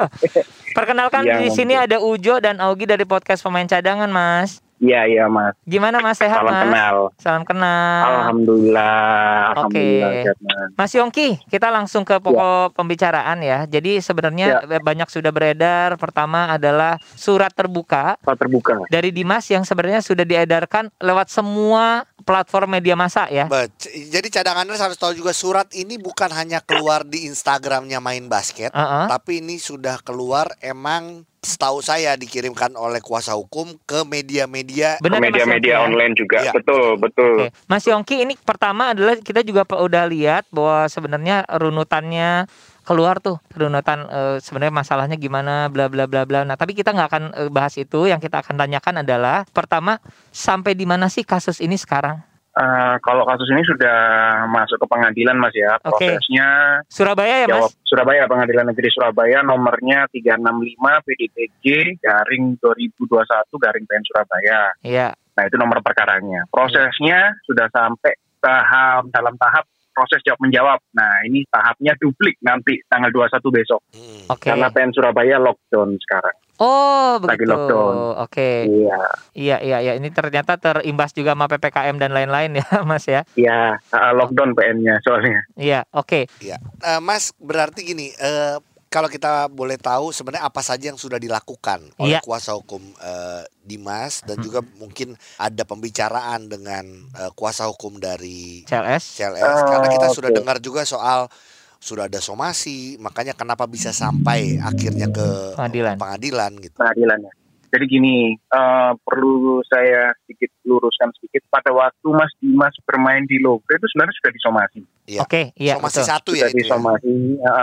[0.78, 4.58] Perkenalkan Iya, di sini ada Ujo dan Augie dari podcast pemain cadangan, Mas.
[4.84, 5.56] Iya iya mas.
[5.64, 6.64] Gimana Mas sehat, Salam Mas?
[6.68, 6.98] kenal.
[7.16, 8.04] Salam kenal.
[8.28, 9.64] Alhamdulillah.
[9.64, 9.88] Oke.
[10.04, 10.70] Sehat, Mas.
[10.76, 13.64] Mas Yongki, kita langsung ke pokok pembicaraan ya.
[13.64, 15.96] Jadi sebenarnya banyak sudah beredar.
[15.96, 18.84] Pertama adalah surat terbuka Apa terbuka?
[18.90, 23.48] dari Dimas yang sebenarnya sudah diedarkan lewat semua platform media massa ya.
[23.48, 28.72] Bet- Jadi cadangannya harus tahu juga surat ini bukan hanya keluar di Instagramnya main basket,
[28.72, 29.06] Heeh.
[29.08, 34.98] tapi ini sudah keluar emang setahu saya dikirimkan oleh kuasa hukum ke media-media.
[35.04, 35.80] Benar ya, Mas Media-media Yongki, ya?
[35.86, 36.38] online juga.
[36.40, 36.52] Iya.
[36.56, 37.36] Betul betul.
[37.36, 42.48] Oke, Mas Yongki ini pertama adalah kita juga udah lihat bahwa sebenarnya runutannya
[42.84, 46.48] keluar tuh runutan eh, sebenarnya masalahnya gimana bla bla bla bla.
[46.48, 48.08] Nah, tapi kita nggak akan eh, bahas itu.
[48.08, 50.00] Yang kita akan tanyakan adalah pertama
[50.32, 52.33] sampai di mana sih kasus ini sekarang?
[52.54, 53.98] Eh, kalau kasus ini sudah
[54.46, 55.74] masuk ke pengadilan mas ya.
[55.82, 57.82] Prosesnya Surabaya ya, jawab Mas?
[57.82, 64.62] Surabaya Pengadilan Negeri Surabaya nomornya 365 PDTJ garing 2021 garing PN Surabaya.
[64.86, 65.10] Iya.
[65.18, 66.46] Nah itu nomor perkaranya.
[66.54, 70.78] Prosesnya sudah sampai tahap dalam tahap proses jawab menjawab.
[70.94, 73.82] Nah ini tahapnya duplik nanti tanggal 21 besok.
[73.98, 74.30] Hmm.
[74.30, 74.54] Oke.
[74.54, 76.38] Karena PN Surabaya lockdown sekarang.
[76.56, 77.50] Oh, Lagi begitu.
[77.50, 77.96] lockdown.
[78.20, 78.50] Oke.
[78.64, 79.00] Iya,
[79.34, 79.94] Iya, iya, iya.
[79.96, 83.26] Ini ternyata terimbas juga sama PPKM dan lain-lain ya, Mas ya.
[83.34, 85.42] iya uh, lockdown PN-nya soalnya.
[85.56, 86.30] Iya, oke.
[86.40, 88.56] Ya, Eh, Mas berarti gini, eh,
[88.88, 92.22] kalau kita boleh tahu sebenarnya apa saja yang sudah dilakukan oleh Iya.
[92.22, 99.18] kuasa hukum eh, Dimas dan juga mungkin ada pembicaraan dengan eh, kuasa hukum dari CLS.
[99.18, 100.38] CLS Oh, karena kita sudah oke.
[100.38, 101.26] dengar juga soal
[101.84, 106.00] sudah ada somasi, makanya kenapa bisa sampai akhirnya ke Pengadilan.
[106.00, 106.80] pengadilan gitu.
[106.80, 107.34] pengadilannya.
[107.74, 111.44] Jadi gini, eh, perlu saya sedikit luruskan sedikit.
[111.52, 114.80] Pada waktu Mas Dimas bermain di Lovre itu sebenarnya sudah disomasi.
[115.10, 115.20] Iya.
[115.28, 116.08] Oke, iya somasi betul.
[116.08, 116.62] satu ya sudah itu ya.
[116.64, 117.60] disomasi, ya.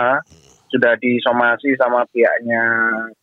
[0.69, 2.63] sudah disomasi sama pihaknya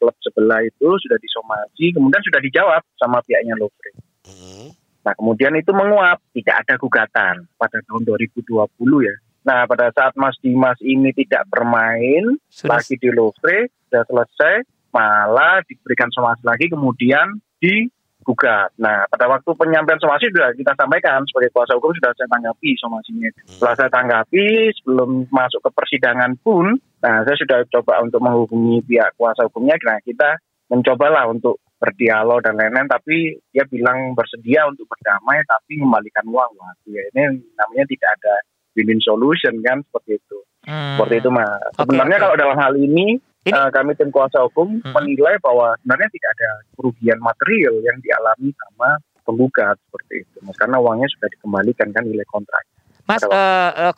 [0.01, 3.91] klub sebelah itu sudah disomasi, kemudian sudah dijawab sama pihaknya Lovre.
[4.27, 4.73] Hmm.
[5.07, 8.67] Nah kemudian itu menguap, tidak ada gugatan pada tahun 2020
[9.07, 9.17] ya.
[9.47, 14.55] Nah pada saat Mas Dimas ini tidak bermain, Sudah lagi di Louvre sudah selesai
[14.93, 18.73] malah diberikan somasi lagi kemudian digugat.
[18.77, 23.31] Nah pada waktu penyampaian somasi sudah kita sampaikan sebagai kuasa hukum sudah saya tanggapi somasinya.
[23.49, 24.47] Setelah saya tanggapi
[24.81, 29.77] sebelum masuk ke persidangan pun, nah saya sudah coba untuk menghubungi pihak kuasa hukumnya.
[29.85, 30.37] Nah kita
[30.69, 36.75] mencobalah untuk berdialog dan lain-lain tapi dia bilang bersedia untuk berdamai tapi mengembalikan uang Wah,
[36.91, 38.35] ya ini namanya tidak ada
[38.79, 41.01] win-win solution kan seperti itu Hmm.
[41.01, 41.49] seperti itu mas.
[41.75, 42.25] Sebenarnya oke.
[42.29, 44.93] kalau dalam hal ini, Ini- eh, kami tim kuasa hukum Mhm.
[44.93, 50.57] menilai bahwa sebenarnya tidak ada kerugian material yang dialami sama penggugat seperti itu, mas.
[50.61, 52.63] Karena uangnya sudah dikembalikan kan nilai kontrak.
[53.09, 53.93] Mas, Pada eh eh,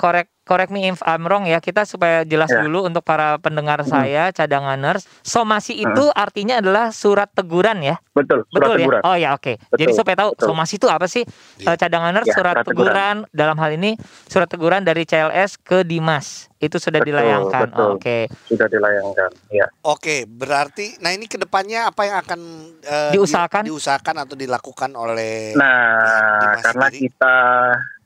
[0.51, 1.63] correct me if I'm wrong ya.
[1.63, 2.67] Kita supaya jelas Ya.
[2.67, 3.87] dulu untuk para pendengar Hmm.
[3.87, 5.07] saya, cadanganers.
[5.23, 8.03] Somasi itu artinya adalah surat teguran ya.
[8.11, 8.99] Betul, surat Betul teguran.
[8.99, 9.07] ya?
[9.07, 9.55] Oh ya, oke.
[9.55, 10.47] Betul, Jadi supaya tahu betul.
[10.51, 11.23] somasi itu apa sih?
[11.57, 11.71] Iya.
[11.71, 13.95] Eh, cadanganers Ya, surat surat teguran dalam hal ini
[14.27, 16.51] surat teguran dari CLS ke Dimas.
[16.59, 17.71] Itu sudah Betul, dilayangkan.
[17.71, 17.87] betul.
[17.87, 18.19] Oh, Oke.
[18.45, 19.31] Sudah dilayangkan.
[19.49, 19.71] Ya.
[19.81, 22.41] Oke, berarti nah ini ke depannya apa yang akan
[22.83, 23.63] eh, Diusahakan?
[23.63, 27.01] di- diusahakan atau dilakukan oleh Nah, Dimas karena sendiri?
[27.07, 27.35] kita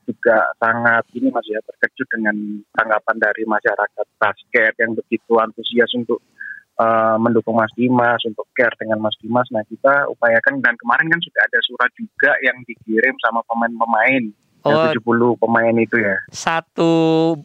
[0.05, 2.35] juga sangat ini mas ya terkejut dengan
[2.73, 6.21] tanggapan dari masyarakat basket yang begitu antusias untuk
[6.77, 9.49] eh, mendukung Mas Dimas untuk care dengan Mas Dimas.
[9.49, 14.31] Nah kita upayakan dan kemarin kan sudah ada surat juga yang dikirim sama pemain-pemain
[14.65, 16.17] Oh, yang 70 pemain itu ya.
[16.33, 16.89] satu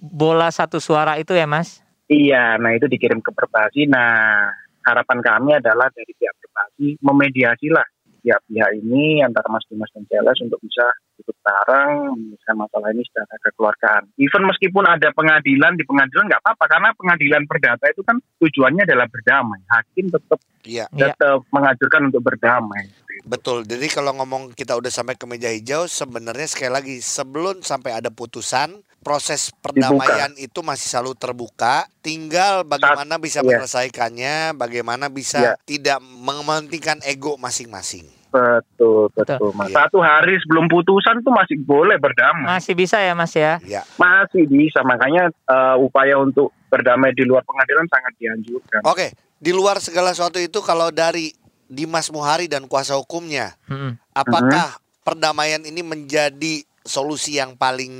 [0.00, 1.84] bola satu suara itu ya, Mas?
[2.08, 3.84] Iya, nah itu dikirim ke Perbasi.
[3.92, 4.48] Nah
[4.88, 7.84] harapan kami adalah dari pihak Perbasi memediasi lah
[8.20, 10.84] pihak-pihak ini antara Mas Dimas dan CLS untuk bisa
[11.20, 14.02] ikut bareng menyelesaikan masalah ini secara kekeluargaan.
[14.16, 19.06] Even meskipun ada pengadilan di pengadilan nggak apa-apa karena pengadilan perdata itu kan tujuannya adalah
[19.08, 19.60] berdamai.
[19.68, 21.16] Hakim tetap Iya, Iya.
[21.16, 22.84] tetap mengajukan untuk berdamai.
[23.24, 23.64] betul.
[23.64, 28.08] Jadi kalau ngomong kita udah sampai ke meja hijau, sebenarnya sekali lagi sebelum sampai ada
[28.12, 31.88] putusan, proses perdamaian itu masih selalu terbuka.
[32.00, 33.46] Tinggal bagaimana bisa iya.
[33.48, 35.52] menyelesaikannya, bagaimana bisa Iya.
[35.64, 38.06] tidak mementingkan ego masing-masing.
[38.30, 39.50] Betul, betul, Betul.
[39.58, 39.74] Mas.
[39.74, 39.76] Iya.
[39.82, 42.46] Satu hari sebelum putusan tuh masih boleh berdamai.
[42.46, 43.58] Masih bisa ya Mas ya.
[43.66, 48.86] Ya, Masih bisa, makanya eh, upaya untuk berdamai di luar pengadilan sangat dianjurkan.
[48.86, 49.10] oke.
[49.40, 51.32] Di luar segala sesuatu itu, kalau dari
[51.64, 53.96] Dimas Muhari dan kuasa hukumnya, Mm-mm.
[54.12, 56.60] apakah perdamaian ini menjadi
[56.90, 57.92] solusi yang paling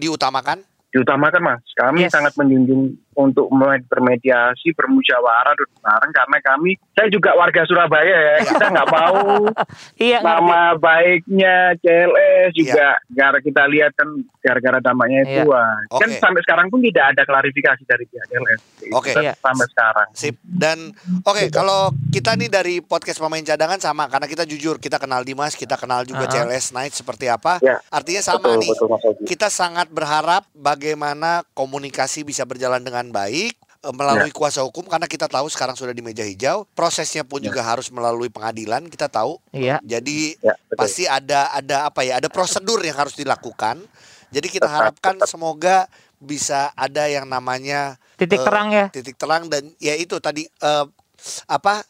[0.00, 0.64] diutamakan?
[0.92, 1.60] Diutamakan, Mas.
[1.76, 2.12] Kami Yes.
[2.12, 8.36] sangat menjunjung untuk mulai bermediasi, bermusyawarah, duduk bareng karena kami, saya juga warga Surabaya ya,
[8.46, 9.16] kita nggak mau
[9.98, 10.18] Iya.
[10.18, 10.26] ngerti.
[10.42, 15.44] nama baiknya CLS juga gara kita lihat kan gara-gara dampaknya itu Iya.
[15.44, 15.76] wah.
[15.92, 16.18] kan Oke.
[16.18, 19.12] sampai sekarang pun tidak ada klarifikasi dari pihak CLS Itu Oke.
[19.12, 19.32] kan Iya.
[19.36, 20.36] sampai sekarang Sip.
[20.42, 20.78] Dan
[21.22, 25.54] oke, kalau kita nih dari podcast pemain cadangan sama karena kita jujur, kita kenal Dimas,
[25.54, 26.48] kita kenal juga Uh-uh.
[26.48, 27.58] CLS Night seperti apa.
[27.58, 27.78] Ya.
[27.88, 28.70] Artinya sama betul nih.
[28.70, 29.12] betul.
[29.24, 34.36] Kita sangat berharap bagaimana komunikasi bisa berjalan dengan baik eh, melalui Ya.
[34.36, 37.50] kuasa hukum karena kita tahu sekarang sudah di meja hijau, prosesnya pun Ya.
[37.50, 39.42] juga harus melalui pengadilan, kita tahu.
[39.50, 39.82] Iya.
[39.82, 43.82] Jadi ya betul pasti ada ada apa ya, ada prosedur yang harus dilakukan.
[44.30, 45.26] Jadi kita Tetap, harapkan tetap.
[45.26, 45.76] semoga
[46.16, 48.86] bisa ada yang namanya Titik Eh, terang ya.
[48.86, 50.84] titik terang dan ya itu tadi eh,
[51.46, 51.82] apa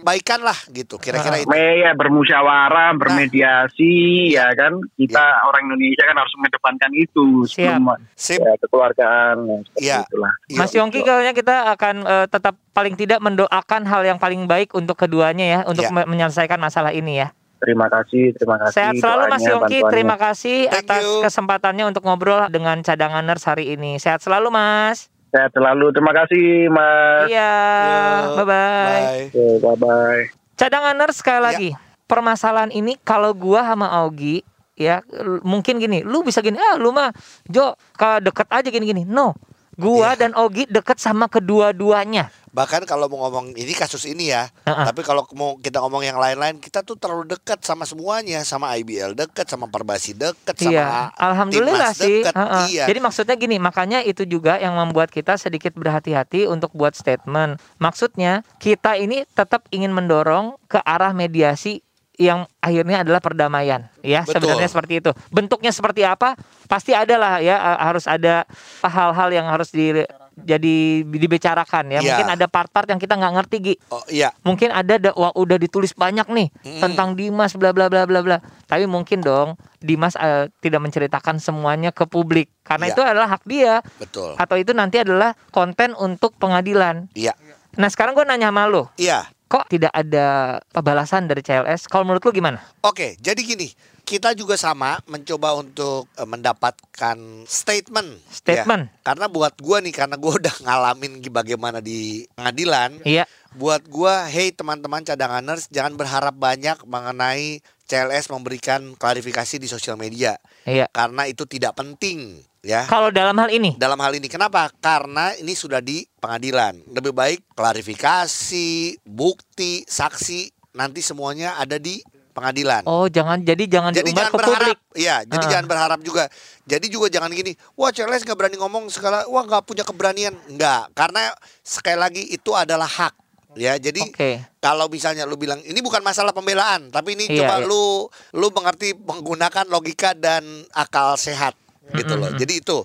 [0.00, 3.92] baikan lah gitu kira-kira itu Me ya bermusyawarah, bermediasi,
[4.32, 9.98] ya kan kita orang Indonesia kan harus mengedepankan itu sebelum sip ya, kekeluargaan ya, Iya.
[10.04, 10.32] itulah.
[10.46, 10.58] Iya.
[10.58, 14.94] Mas Yongki kayaknya kita akan eh, tetap paling tidak mendoakan hal yang paling baik untuk
[14.94, 17.28] keduanya ya untuk me- menyelesaikan masalah ini ya.
[17.58, 18.70] Terima kasih, terima kasih.
[18.72, 19.78] Sehat selalu Mas Yongki.
[19.82, 19.90] bantuannya.
[19.90, 21.22] Terima kasih Thank atas you.
[21.26, 23.98] kesempatannya untuk ngobrol dengan cadanganers hari ini.
[23.98, 25.10] Sehat selalu Mas.
[25.28, 25.92] Sehat selalu.
[25.92, 27.28] Terima kasih, Mas.
[27.28, 27.52] Iya.
[27.52, 28.48] Yuk, Bye bye.
[28.48, 29.24] bye.
[29.28, 30.22] Oke, bye-bye.
[30.56, 31.44] Cadanganers sekali Ya.
[31.44, 31.70] lagi.
[32.08, 34.40] Permasalahan ini kalau gua sama Augie
[34.78, 35.02] ya
[35.42, 37.10] mungkin gini, lu bisa gini, ah lu mah
[37.44, 39.04] Jo ke deket aja gini-gini.
[39.04, 39.34] No.
[39.78, 40.18] Gua Iya.
[40.18, 42.34] dan Augie deket sama kedua-duanya.
[42.48, 44.86] bahkan kalau mau ngomong ini kasus ini ya Heeh.
[44.88, 49.14] tapi kalau mau kita ngomong yang lain-lain kita tuh terlalu dekat sama semuanya sama IBL
[49.14, 52.24] dekat sama Perbasi dekat sama Iya, alhamdulillah Timnas sih.
[52.24, 52.34] deket.
[52.34, 52.64] Heeh.
[52.72, 52.84] Iya.
[52.88, 57.62] Jadi maksudnya gini, makanya itu juga yang membuat kita sedikit berhati-hati untuk buat statement.
[57.78, 61.84] Maksudnya kita ini tetap ingin mendorong ke arah mediasi
[62.18, 64.42] yang akhirnya adalah perdamaian, ya Betul.
[64.42, 65.10] sebenarnya seperti itu.
[65.30, 66.34] Bentuknya seperti apa?
[66.66, 68.42] Pasti ada lah ya, eh, harus ada
[68.82, 69.94] hal-hal yang harus di
[70.38, 71.98] jadi dibicarakan ya.
[71.98, 72.02] Iya.
[72.04, 73.74] Mungkin ada part-part yang kita nggak ngerti Gi.
[73.90, 76.80] oh iya Mungkin ada da- wah, udah ditulis banyak nih Mm.
[76.80, 78.38] tentang Dimas bla bla bla bla bla.
[78.64, 82.94] Tapi mungkin dong Dimas eh, tidak menceritakan semuanya ke publik karena Iya.
[82.94, 87.10] itu adalah hak dia betul atau itu nanti adalah konten untuk pengadilan.
[87.14, 87.34] iya
[87.74, 91.88] Nah, sekarang gue nanya sama lu, iya kok tidak ada pembalasan dari CLS?
[91.88, 92.60] Kalau menurut lu gimana?
[92.84, 93.72] Oke, jadi gini,
[94.04, 98.24] kita juga sama mencoba untuk eh, mendapatkan statement.
[98.28, 98.84] Statement.
[98.88, 99.00] Ya.
[99.04, 103.00] Karena buat gua nih, karena gua udah ngalamin bagaimana di pengadilan.
[103.04, 103.24] Iya.
[103.56, 110.36] Buat gua, hey teman-teman cadanganers, jangan berharap banyak mengenai CLS memberikan klarifikasi di sosial media.
[110.68, 110.92] Iya.
[110.92, 112.84] Karena itu tidak penting, ya.
[112.84, 114.68] Kalau dalam hal ini, Dalam hal ini kenapa?
[114.78, 116.82] Karena ini sudah di pengadilan.
[116.88, 118.68] Lebih baik klarifikasi,
[119.04, 121.98] bukti, saksi nanti semuanya ada di
[122.30, 122.86] pengadilan.
[122.86, 124.78] oh jangan jadi jangan Jadi jangan ke berharap, publik.
[124.94, 125.16] iya.
[125.26, 126.24] Jadi jangan berharap juga.
[126.62, 130.94] Jadi juga jangan gini, wah CLS nggak berani ngomong segala, wah nggak punya keberanian, nggak.
[130.94, 133.14] Karena sekali lagi itu adalah hak,
[133.58, 133.74] ya.
[133.74, 134.38] Jadi Oke.
[134.58, 137.66] kalau misalnya lu bilang ini bukan masalah pembelaan, tapi ini Iya, coba iya.
[137.66, 141.58] lu lu mengerti menggunakan logika dan akal sehat,
[141.94, 142.30] gitu loh.
[142.34, 142.84] Jadi itu.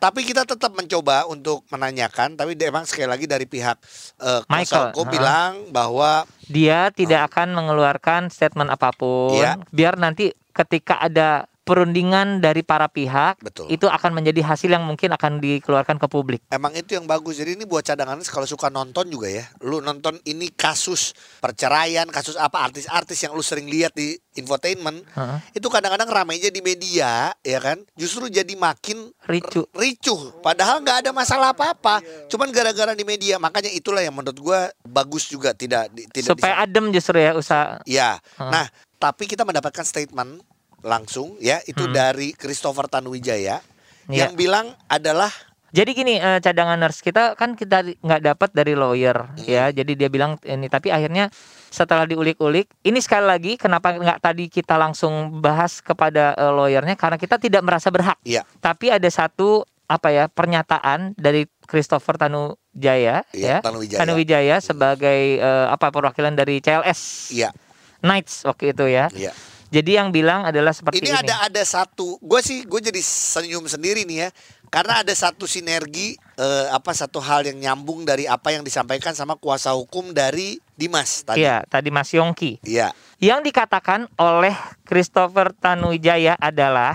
[0.00, 3.76] Tapi kita tetap mencoba untuk menanyakan, tapi dia emang sekali lagi dari pihak
[4.16, 5.12] kuasa Michael, hukum ha.
[5.12, 9.36] bilang bahwa Dia tidak akan mengeluarkan statement apa pun.
[9.36, 9.60] Iya.
[9.68, 13.70] Biar nanti ketika ada perundingan dari para pihak, Betul.
[13.70, 16.40] itu akan menjadi hasil yang mungkin akan dikeluarkan ke publik.
[16.50, 17.38] Emang itu yang bagus.
[17.38, 19.44] Jadi ini buat cadangan kalau suka nonton juga ya.
[19.62, 25.04] Lu nonton ini kasus perceraian, kasus apa artis-artis yang lu sering lihat di infotainment.
[25.14, 25.38] Heeh.
[25.54, 27.78] Itu kadang-kadang ramainya di media, ya kan?
[27.94, 29.62] Justru jadi makin Ricu.
[29.62, 30.42] r- ricuh.
[30.42, 32.02] Padahal nggak ada masalah apa-apa.
[32.26, 33.38] Cuman gara-gara di media.
[33.38, 37.78] Makanya itulah yang menurut gua bagus juga tidak di- tidak Supaya adem justru ya usaha.
[37.86, 38.18] Ya.
[38.38, 38.50] Heeh.
[38.50, 38.66] Nah,
[39.00, 40.44] tapi kita mendapatkan statement
[40.82, 41.92] langsung ya itu Hmm.
[41.92, 43.60] dari Christopher Tanuwijaya
[44.06, 44.26] Iya.
[44.26, 45.30] yang bilang adalah
[45.70, 49.46] Jadi gini eh, cadangan nurse kita kan kita nggak dapat dari lawyer Hmm.
[49.46, 49.70] ya.
[49.70, 51.30] Jadi dia bilang ini tapi akhirnya
[51.70, 57.14] setelah diulik-ulik ini sekali lagi kenapa nggak tadi kita langsung bahas kepada eh, lawyernya karena
[57.14, 58.18] kita tidak merasa berhak.
[58.26, 58.42] Iya.
[58.58, 63.56] Tapi ada satu apa ya pernyataan dari Christopher Tanujaya Iya, ya.
[63.62, 63.98] Tanuwijaya.
[64.02, 67.54] Tanuwijaya sebagai eh, apa perwakilan dari CLS Iya,
[68.00, 69.06] Knights waktu itu ya.
[69.14, 69.30] iya.
[69.70, 71.20] Jadi yang bilang adalah seperti Ini ini.
[71.22, 74.30] ada ada satu, gue sih gue jadi senyum sendiri nih ya,
[74.70, 79.34] Karena ada satu sinergi eh, apa satu hal yang nyambung dari apa yang disampaikan sama
[79.34, 81.42] kuasa hukum dari Dimas tadi.
[81.42, 82.62] Iya, tadi Mas Yongki.
[82.62, 82.94] Iya.
[83.18, 84.54] Yang dikatakan oleh
[84.86, 86.94] Christopher Tanuwijaya adalah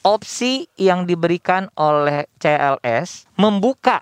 [0.00, 4.00] opsi yang diberikan oleh CLS membuka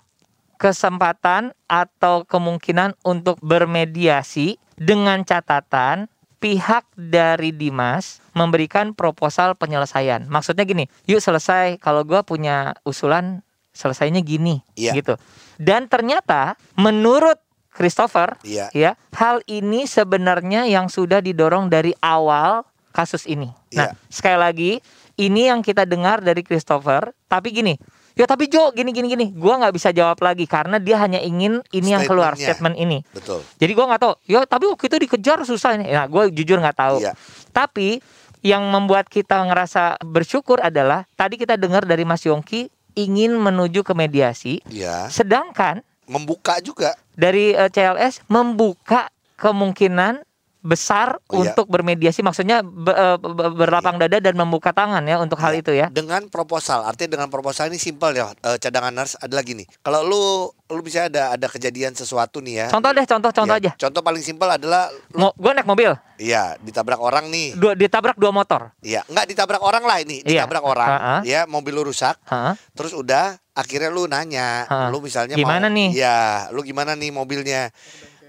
[0.59, 6.07] kesempatan atau kemungkinan untuk bermediasi dengan catatan
[6.39, 10.25] pihak dari Dimas memberikan proposal penyelesaian.
[10.31, 13.43] Maksudnya gini, yuk selesai kalau gua punya usulan
[13.75, 14.95] selesainya gini Iya.
[14.95, 15.15] gitu.
[15.59, 17.37] Dan ternyata menurut
[17.69, 18.71] Christopher Iya.
[18.75, 23.51] ya, hal ini sebenarnya yang sudah didorong dari awal kasus ini.
[23.75, 23.99] Nah, Iya.
[24.09, 24.71] sekali lagi
[25.19, 27.75] ini yang kita dengar dari Christopher, tapi gini,
[28.13, 31.61] ya tapi Jo gini gini gini, gua nggak bisa jawab lagi karena dia hanya ingin
[31.69, 33.01] ini yang keluar statement ini.
[33.09, 33.41] Betul.
[33.57, 34.13] Jadi gua nggak tahu.
[34.25, 35.89] Ya tapi waktu itu dikejar susah ini.
[35.89, 36.97] Nah, gue jujur nggak tahu.
[36.99, 37.13] Iya.
[37.49, 37.99] Tapi
[38.39, 43.91] yang membuat kita ngerasa bersyukur adalah tadi kita dengar dari Mas Yongki ingin menuju ke
[43.91, 45.07] mediasi, Iya.
[45.07, 46.95] sedangkan Membuka juga.
[47.13, 50.23] dari eh, CLS membuka kemungkinan
[50.61, 51.51] besar Oh, iya.
[51.51, 55.61] untuk bermediasi maksudnya be- eh, be- berlapang dada dan membuka tangan ya untuk hal Iya.
[55.61, 55.87] itu ya.
[55.87, 58.27] Dengan proposal, artinya dengan proposal ini simpel ya.
[58.37, 59.63] eh, cadangan nurse adalah gini.
[59.79, 60.23] Kalau lu
[60.69, 62.67] lu bisa ada ada kejadian sesuatu nih ya.
[62.69, 63.71] Contoh deh, contoh contoh Ya, aja.
[63.79, 67.55] Contoh paling simpel adalah lu Mo gue naik mobil, iya ditabrak orang nih.
[67.55, 68.69] dua ditabrak dua motor.
[68.79, 70.43] Iya, enggak ditabrak orang lah ini, Iya.
[70.43, 70.89] ditabrak orang.
[70.89, 71.15] Ha-ha.
[71.23, 72.19] Ya, mobil lu rusak.
[72.23, 72.53] Hah?
[72.71, 74.87] Terus udah akhirnya lu nanya, Ha.
[74.87, 75.89] lu misalnya Gimana mau, nih?
[75.95, 76.17] Iya,
[76.49, 77.73] lu gimana nih mobilnya?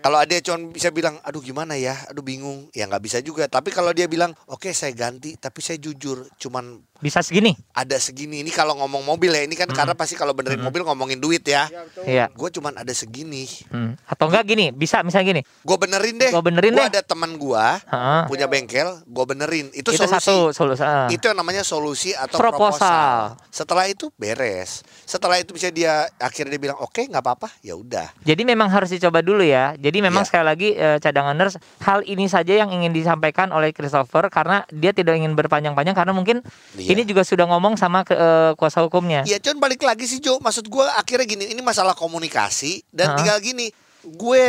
[0.01, 3.45] Kalau ada cuma bisa bilang, aduh gimana ya, aduh bingung, ya nggak bisa juga.
[3.53, 7.57] Tapi kalau dia bilang, oke saya ganti, tapi saya jujur, cuman Bisa segini.
[7.73, 8.41] ada segini.
[8.41, 11.65] Ini kalau ngomong mobil ya, ini kan karena pasti kalau benerin mobil ngomongin duit ya.
[12.03, 12.29] Iya.
[12.31, 13.49] Gue cuman ada segini.
[13.69, 13.97] Hmm.
[14.05, 15.43] Atau enggak gini, bisa misalnya gini.
[15.61, 16.29] Gue benerin deh.
[16.29, 16.89] Gua benerin Gua deh.
[16.91, 18.23] ada teman gua Heeh.
[18.27, 19.67] punya bengkel, gue benerin.
[19.73, 20.13] Itu, Itu solusi.
[20.21, 20.83] satu solusi.
[20.83, 21.09] ah.
[21.09, 23.33] Itu yang namanya solusi atau Proposal.
[23.33, 23.49] proposal.
[23.49, 24.85] Setelah itu beres.
[25.03, 28.13] Setelah itu bisa dia akhirnya dia bilang oke nggak apa-apa, ya udah.
[28.21, 29.73] Jadi memang harus dicoba dulu ya.
[29.75, 30.29] Jadi memang Iya.
[30.29, 34.93] sekali lagi eh, cadangan nurse hal ini saja yang ingin disampaikan oleh Christopher karena dia
[34.93, 36.45] tidak ingin berpanjang-panjang karena mungkin
[36.91, 36.99] Iya.
[36.99, 39.23] ini juga sudah ngomong sama ke, eh, kuasa hukumnya.
[39.23, 43.17] Ya cuman balik lagi sih Jo, maksud gue akhirnya gini, ini masalah komunikasi dan Hah?
[43.23, 43.71] tinggal gini,
[44.03, 44.45] gue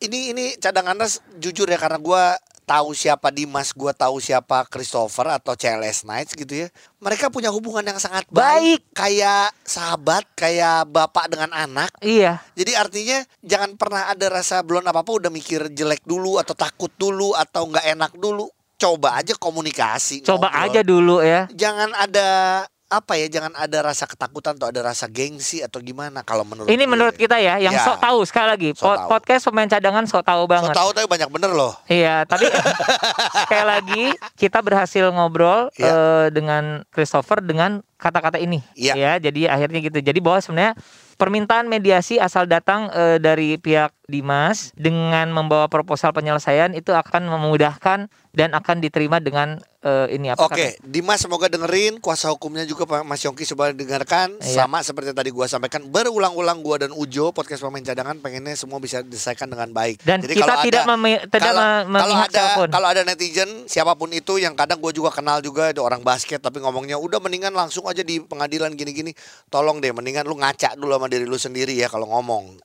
[0.00, 2.24] ini ini cadangan nurse jujur ya karena gue
[2.68, 6.68] tahu siapa Dimas, gue tahu siapa Christopher atau CLS Knights gitu ya.
[7.00, 11.88] Mereka punya hubungan yang sangat baik, kayak sahabat, kayak bapak dengan anak.
[12.04, 12.44] Iya.
[12.52, 17.32] Jadi artinya jangan pernah ada rasa belum apa-apa udah mikir jelek dulu atau takut dulu
[17.32, 18.52] atau nggak enak dulu.
[18.78, 20.22] Coba aja komunikasi.
[20.22, 20.64] Coba ngobrol.
[20.64, 21.50] aja dulu ya.
[21.50, 22.28] Jangan ada
[22.88, 23.26] apa ya?
[23.28, 26.88] Jangan ada rasa ketakutan atau ada rasa gengsi atau gimana kalau menurut Ini gue.
[26.88, 27.82] menurut kita ya, yang Ya.
[27.82, 28.68] sok tahu sekali lagi.
[28.72, 29.08] Sok Po- tahu.
[29.12, 30.72] Podcast pemain cadangan sok tahu So banget.
[30.72, 31.74] tahu tapi banyak bener loh.
[31.84, 32.46] Iya, tapi
[33.42, 34.04] sekali lagi
[34.36, 35.84] kita berhasil ngobrol Iya.
[35.84, 38.62] eh, dengan Christopher dengan kata-kata ini.
[38.72, 38.94] Iya.
[38.94, 39.98] Ya, jadi akhirnya gitu.
[39.98, 40.78] Jadi bahwa sebenarnya
[41.14, 48.08] permintaan mediasi asal datang eh, dari pihak Dimas dengan membawa proposal penyelesaian itu akan memudahkan
[48.32, 53.04] dan akan diterima dengan eh, ini apa Oke, Dimas semoga dengerin, kuasa hukumnya juga Pak
[53.04, 54.40] Mas Yongki coba dengarkan.
[54.40, 54.64] Iya.
[54.64, 59.04] Sama seperti tadi gua sampaikan berulang-ulang gua dan Ujo podcast pemain cadangan pengennya semua bisa
[59.04, 60.00] diselesaikan dengan baik.
[60.00, 62.68] Dan Jadi kita kalau tidak ada- memi- tidak kalau, kalau ada siapa pun.
[62.70, 66.40] kalau ada netizen siapa pun itu yang kadang gue juga kenal juga ada orang basket
[66.40, 69.12] tapi ngomongnya udah mendingan langsung aja di pengadilan gini-gini.
[69.48, 72.56] Tolong deh mendingan lu ngaca dulu sama diri lu sendiri ya kalau ngomong.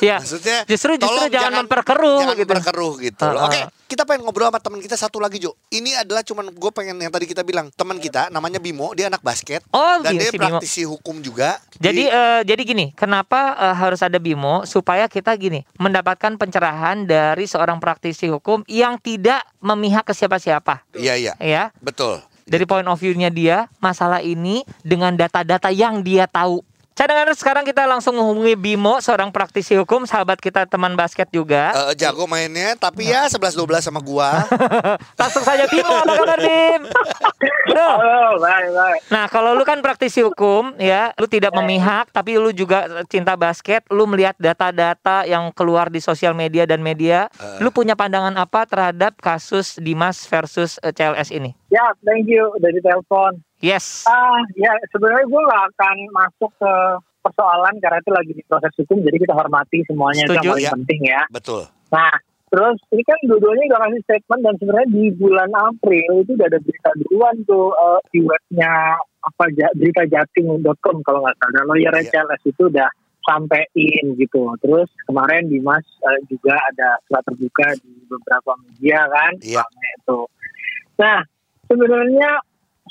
[0.00, 0.20] Ya.
[0.44, 2.52] Maksudnya Justru- justru tolong jangan memperkeruh jangan gitu.
[2.52, 3.24] memperkeruh gitu.
[3.24, 3.46] Ah, ah.
[3.48, 5.56] Oke, kita pengen ngobrol sama teman kita satu lagi Jo.
[5.72, 9.24] Ini adalah cuman gue pengen yang tadi kita bilang teman kita namanya Bimo, dia anak
[9.24, 10.44] basket Oh, dan gini dia si Bimo.
[10.52, 11.56] praktisi hukum juga.
[11.74, 17.08] Jadi Di- eh, jadi gini, kenapa eh, harus ada Bimo supaya kita gini mendapatkan pencerahan
[17.08, 21.72] dari seorang praktisi hukum yang tidak memihak ke siapa-siapa, iya iya, ya.
[21.80, 22.20] betul.
[22.44, 26.60] Dari point of view-nya dia, masalah ini dengan data-data yang dia tahu.
[26.94, 31.74] Cadangan sekarang kita langsung menghubungi Bimo, seorang praktisi hukum, sahabat kita teman basket juga.
[31.90, 34.46] Eh, jago mainnya tapi ya 11 12 sama gua.
[35.20, 36.86] Langsung saja Bimo, apa kabar Bim?
[37.74, 39.00] Halo, baik, baik.
[39.10, 43.82] Nah, kalau lu kan praktisi hukum ya, lu tidak memihak tapi lu juga cinta basket,
[43.90, 47.26] lu melihat data-data yang keluar di sosial media dan media,
[47.58, 51.58] lu punya pandangan apa terhadap kasus Dimas versus eh, CLS ini?
[51.74, 53.42] Ya, thank you udah ditelepon.
[53.60, 54.04] Yes.
[54.04, 56.72] Ah, ya sebenarnya gue nggak akan masuk ke
[57.20, 60.66] persoalan karena itu lagi di proses hukum, jadi kita hormati semuanya itu Setuju, yang paling
[60.68, 60.72] ya.
[60.76, 61.22] penting ya.
[61.32, 61.62] Betul.
[61.88, 62.12] Nah,
[62.52, 66.60] terus ini kan dua-duanya udah kasih statement dan sebenarnya di bulan April itu udah ada
[66.60, 68.72] berita duluan tuh eh, di webnya
[69.24, 71.52] apa ja, beritajating.com kalau nggak salah.
[71.56, 72.10] Dan lawyer Iya.
[72.12, 72.88] CLS itu udah
[73.24, 74.42] sampein gitu.
[74.60, 79.64] Terus kemarin Dimas eh, juga ada surat terbuka di beberapa media kan, Iya.
[79.64, 80.20] rame itu.
[81.00, 81.18] Nah,
[81.64, 82.30] sebenarnya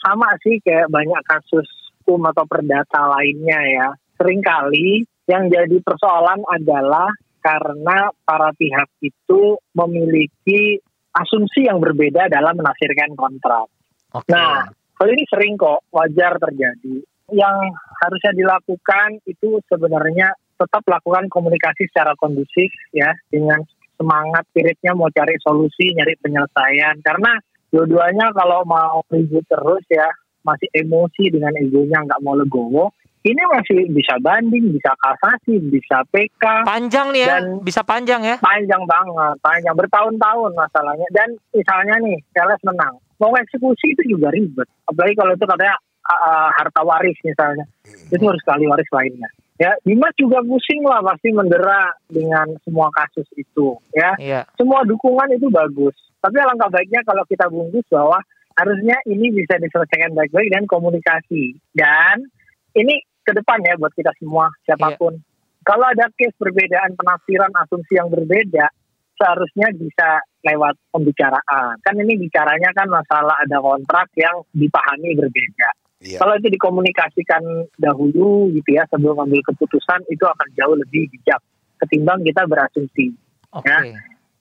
[0.03, 1.65] sama sih kayak banyak kasus
[2.03, 3.87] hukum atau perdata lainnya ya.
[4.19, 7.07] Seringkali yang jadi persoalan adalah
[7.39, 10.79] karena para pihak itu memiliki
[11.15, 13.71] asumsi yang berbeda dalam menafsirkan kontrak.
[14.11, 14.27] Oke.
[14.27, 16.99] Nah, hal ini sering kok wajar terjadi.
[17.31, 17.57] Yang
[18.03, 23.63] harusnya dilakukan itu sebenarnya tetap lakukan komunikasi secara kondusif ya dengan
[23.95, 26.99] semangat spiritnya mau cari solusi, nyari penyelesaian.
[26.99, 27.39] Karena
[27.73, 30.05] dua-duanya kalau mau ribut terus ya
[30.45, 32.93] masih emosi dengan egonya nggak mau legowo,
[33.23, 38.35] ini masih bisa banding, bisa kasasi, bisa PK panjang nih ya, Dan- bisa panjang ya.
[38.43, 41.07] panjang banget, panjang bertahun-tahun masalahnya.
[41.15, 44.67] Dan misalnya nih, Charles menang, mau eksekusi itu juga ribet.
[44.91, 45.75] Apalagi kalau itu katanya
[46.11, 49.31] uh, harta waris misalnya, itu harus kali waris lainnya.
[49.63, 53.79] Ya, Dimas juga pusing lah pasti mendera dengan semua kasus itu.
[53.95, 54.41] Ya, Iya.
[54.59, 55.95] semua dukungan itu bagus.
[56.19, 58.19] Tapi alangkah baiknya kalau kita bungkus bahwa
[58.59, 61.55] harusnya ini bisa diselesaikan baik-baik dan komunikasi.
[61.71, 62.27] Dan
[62.75, 65.15] ini ke depan ya buat kita semua siapa pun.
[65.63, 68.67] Kalau ada case perbedaan penafsiran asumsi yang berbeda,
[69.15, 71.79] seharusnya bisa lewat pembicaraan.
[71.79, 75.69] Kan ini bicaranya kan masalah ada kontrak yang dipahami berbeda.
[76.03, 76.19] Iya.
[76.19, 77.43] Kalau itu dikomunikasikan
[77.79, 81.39] dahulu gitu ya sebelum ambil keputusan itu akan jauh lebih bijak
[81.79, 83.15] ketimbang kita berasumsi
[83.55, 83.67] Oke.
[83.71, 83.79] Ya.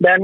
[0.03, 0.21] dan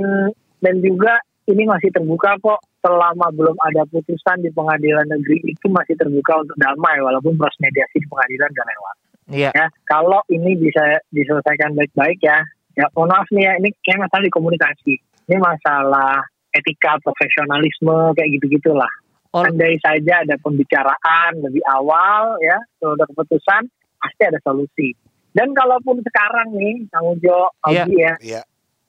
[0.59, 5.95] dan juga ini masih terbuka kok selama belum ada putusan di pengadilan negeri itu masih
[5.95, 8.97] terbuka untuk damai walaupun proses mediasi di pengadilan gak lewat
[9.29, 9.51] Iya.
[9.53, 10.81] ya kalau ini bisa
[11.13, 12.41] diselesaikan baik-baik ya
[12.75, 14.95] ya mohon maaf nih ya ini kayak masalah di komunikasi
[15.29, 16.25] ini masalah
[16.57, 19.08] etika profesionalisme kayak gitu gitulah Oh.
[19.45, 23.63] Andai saja ada pembicaraan lebih awal ya kalau ada keputusan
[23.99, 24.95] pasti ada solusi
[25.37, 27.53] dan kalaupun sekarang nih Kang Ujo.
[27.63, 28.43] Aldi ya Iya.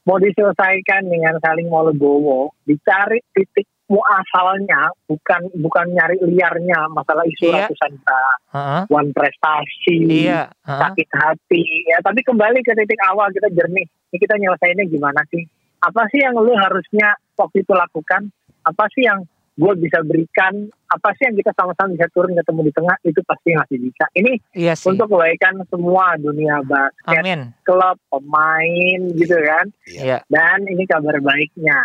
[0.08, 7.50] mau diselesaikan dengan saling mau legowo, dicari titik muasalnya, bukan bukan nyari liarnya masalah isu
[7.50, 7.70] Iya.
[7.70, 8.24] ratusan juta,
[8.54, 8.82] Heeh.
[8.89, 10.50] wan prestasi, Iya.
[10.66, 10.80] Heeh.
[10.82, 11.97] sakit hati, ya.
[12.02, 13.86] Tapi kembali ke titik awal kita jernih.
[14.10, 15.45] Ini kita nyelesainnya gimana sih?
[15.82, 18.30] Apa sih yang lu harusnya waktu itu lakukan?
[18.66, 19.26] Apa sih yang
[19.60, 20.53] gue bisa berikan?
[20.88, 22.95] Apa sih yang kita sama-sama bisa turun ketemu di tengah?
[23.03, 24.05] Itu pasti masih bisa.
[24.16, 24.88] Ini Iya sih.
[24.88, 27.51] untuk kebaikan semua dunia basket, Amin.
[27.62, 30.18] klub, pemain gitu kan Iya.
[30.28, 31.78] dan ini kabar baiknya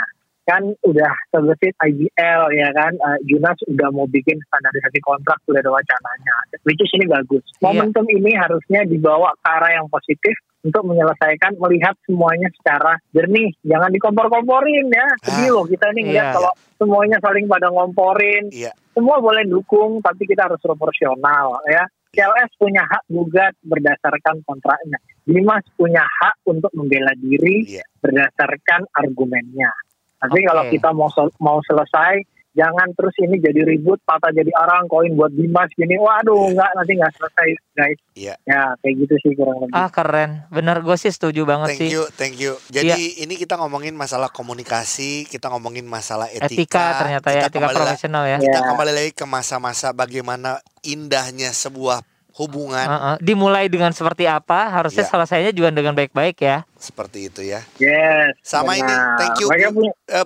[0.45, 5.73] kan udah terbesit IBL ya kan Eh, Junas udah mau bikin standarisasi kontrak sudah ada
[5.73, 7.61] wacananya which is ini bagus Iya.
[7.65, 13.93] momentum ini harusnya dibawa ke arah yang positif untuk menyelesaikan melihat semuanya secara jernih jangan
[13.93, 15.55] dikompor-komporin ya sedih Ah.
[15.61, 16.35] loh kita ini ngeliat Iya.
[16.35, 18.73] kalau semuanya saling pada ngomporin Iya.
[18.97, 21.85] semua boleh dukung tapi kita harus proporsional ya
[22.15, 27.85] CLS punya hak gugat berdasarkan kontraknya Dimas punya hak untuk membela diri Iya.
[28.01, 29.73] berdasarkan argumennya.
[30.21, 30.49] Tapi Oke.
[30.49, 31.09] kalau kita mau
[31.39, 32.21] mau selesai,
[32.55, 35.99] jangan terus ini jadi ribut, patah jadi orang, koin buat Dimas gini.
[35.99, 37.99] Waduh, nggak nanti nggak selesai, guys.
[38.15, 38.35] Iya.
[38.47, 39.75] Ya, kayak gitu sih kurang lebih.
[39.75, 40.47] Ah keren.
[40.55, 41.91] Bener gue sih setuju banget Thank sih.
[41.91, 42.55] you, thank you.
[42.71, 46.47] Jadi ini kita ngomongin masalah komunikasi, kita ngomongin masalah etika.
[46.47, 48.39] Etika ternyata ya, etika profesional ya.
[48.39, 48.47] Ya.
[48.47, 53.15] Kita kembali lagi ke masa-masa bagaimana indahnya sebuah hubungan Heeh.
[53.19, 55.11] Dimulai dengan seperti apa, harusnya Iya.
[55.13, 56.67] selesainya juga dengan baik-baik ya.
[56.75, 57.65] seperti itu ya.
[57.79, 58.37] Yes.
[58.43, 59.17] Sama ini, benar.
[59.17, 59.73] thank you, Bim.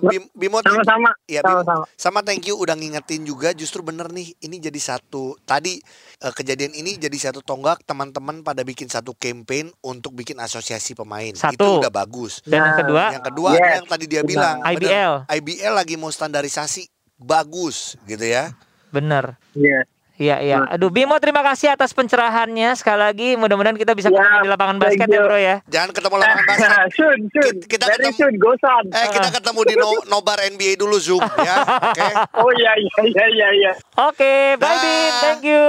[0.03, 1.15] Bim, Bimo, thank- sama-sama.
[1.23, 1.55] Iya, Bim.
[1.55, 1.83] Sama-sama.
[1.95, 5.79] sama thank you udah ngingetin juga justru bener nih ini jadi satu tadi
[6.17, 11.31] eh, kejadian ini jadi satu tonggak teman-teman pada bikin satu campaign untuk bikin asosiasi pemain
[11.31, 11.79] itu Satu.
[11.79, 14.27] udah bagus Dan yang kedua, yang kedua Yes, yang tadi dia benar.
[14.27, 15.13] bilang bener, IBL.
[15.31, 18.51] IBL lagi mau standarisasi bagus gitu ya
[18.89, 19.39] bener.
[19.53, 19.85] Yes.
[20.19, 20.57] Iya iya.
[20.67, 23.29] Aduh Bimo terima kasih atas pencerahannya sekali lagi.
[23.33, 25.23] Mudah-mudahan kita bisa Ya, ketemu di lapangan basket ya you.
[25.23, 25.55] bro ya.
[25.65, 27.55] jangan ketemu lapangan basket soon, soon.
[27.63, 28.83] Kita- ketemu- soon, go son.
[28.91, 32.07] eh kita ketemu di no, nobar NBA dulu zoom ya oke
[32.43, 33.71] Oh iya, iya, iya, iya, iya.
[34.01, 34.75] Oke, bye Dah.
[34.77, 35.11] Bim.
[35.21, 35.65] Thank you.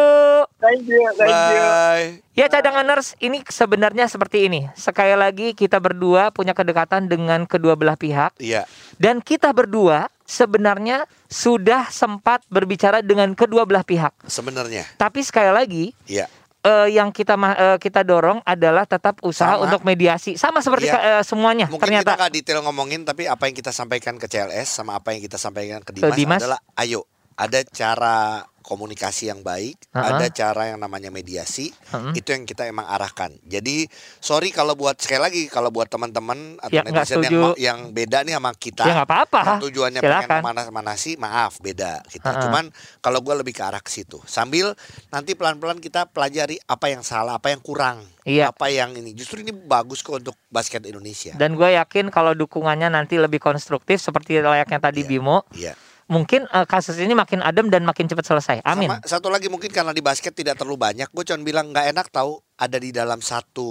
[0.58, 1.62] Thank you, thank you.
[1.62, 4.64] bye Ya cadanganers, ini sebenarnya seperti ini.
[4.72, 8.64] Sekali lagi kita berdua punya kedekatan dengan kedua belah pihak iya
[8.96, 14.14] dan kita berdua sebenarnya sudah sempat berbicara dengan kedua belah pihak.
[14.24, 19.64] sebenarnya Tapi sekali lagi iya eh, yang kita eh, kita dorong adalah tetap usaha Sama.
[19.64, 20.36] untuk mediasi.
[20.36, 22.14] Sama seperti ka- eh, semuanya Mungkin ternyata.
[22.14, 25.34] kita nggak detail ngomongin tapi apa yang kita sampaikan ke CLS sama apa yang kita
[25.34, 26.40] sampaikan ke Dimas, Dimas.
[26.40, 27.02] adalah ayo
[27.34, 30.14] ada cara komunikasi yang baik, Uh-uh.
[30.14, 32.14] ada cara yang namanya mediasi, Mm-mm.
[32.14, 33.34] itu yang kita emang arahkan.
[33.42, 38.22] Jadi sorry kalau buat sekali lagi kalau buat teman-teman atau Ya, netizen yang yang beda
[38.22, 38.86] nih sama kita.
[38.86, 39.40] Ya nggak apa-apa.
[39.42, 40.22] yang tujuannya Silakan.
[40.30, 42.30] pengen mana-mana sih, maaf beda kita.
[42.30, 42.42] Uh-uh.
[42.46, 42.64] Cuman
[43.00, 44.22] kalau gua lebih ke arah ke situ.
[44.24, 44.78] Sambil
[45.10, 48.52] nanti pelan-pelan kita pelajari apa yang salah, apa yang kurang, Iya.
[48.52, 49.10] apa yang ini.
[49.10, 51.32] Justru ini bagus kok untuk basket Indonesia.
[51.34, 55.08] Dan gue yakin kalau dukungannya nanti lebih konstruktif seperti layaknya tadi Iya.
[55.08, 55.72] Bimo, Iya.
[56.10, 58.56] Mungkin eh, kasus ini makin adem dan makin cepat selesai.
[58.62, 58.90] Amin.
[58.90, 62.10] Sama satu lagi mungkin karena di basket tidak terlalu banyak, gue cuma bilang nggak enak
[62.10, 63.70] tahu ada di dalam satu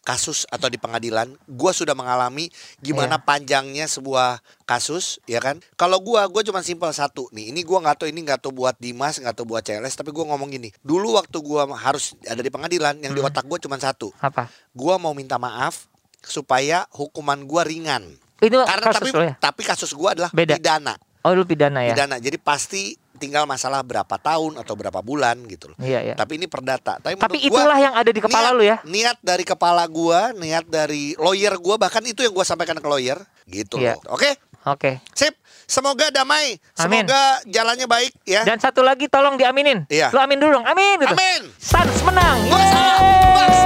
[0.00, 1.28] kasus atau di pengadilan.
[1.44, 3.22] Gue sudah mengalami gimana Iya.
[3.22, 5.60] panjangnya sebuah kasus, ya kan?
[5.74, 7.52] Kalau gue, gue cuma simpel satu nih.
[7.52, 10.24] Ini gue nggak tahu ini nggak tahu buat Dimas, nggak tahu buat CLS, tapi gue
[10.24, 10.72] ngomong gini.
[10.80, 13.28] Dulu waktu gue harus ada di pengadilan, yang di Hmm.
[13.28, 14.08] otak gue cuma satu.
[14.18, 14.48] Apa?
[14.72, 15.86] Gue mau minta maaf
[16.20, 18.16] supaya hukuman gue ringan.
[18.40, 19.34] Itu Karena kasus tapi ya?
[19.38, 20.56] tapi kasus gue adalah Beda.
[20.58, 20.94] pidana,
[21.24, 21.96] Oh, lu pidana ya?
[21.96, 22.20] pidana.
[22.20, 25.76] Jadi pasti tinggal masalah berapa tahun atau berapa bulan gitu loh.
[25.80, 26.14] Iya, iya.
[26.14, 27.00] Tapi ini perdata.
[27.00, 28.76] Tapi, Tapi gua, itulah yang ada di kepala niat, lu ya.
[28.84, 33.16] Niat dari kepala gua, niat dari lawyer gua bahkan itu yang gua sampaikan ke lawyer
[33.48, 33.96] gitu Iya.
[33.96, 34.20] loh.
[34.20, 34.36] Oke?
[34.68, 35.00] Oke.
[35.16, 35.32] Sip.
[35.64, 36.60] Semoga damai.
[36.76, 37.08] Amin.
[37.08, 38.44] Semoga jalannya baik ya.
[38.44, 39.88] Dan satu lagi tolong diaminin.
[39.88, 40.12] Iya.
[40.12, 40.66] Lu amin dulu dong.
[40.68, 41.16] Amin gitu.
[41.16, 41.40] Amin.
[41.56, 42.36] Suns menang.
[42.52, 43.00] Gua salah.
[43.00, 43.64] Yeay.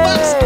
[0.00, 0.43] Gua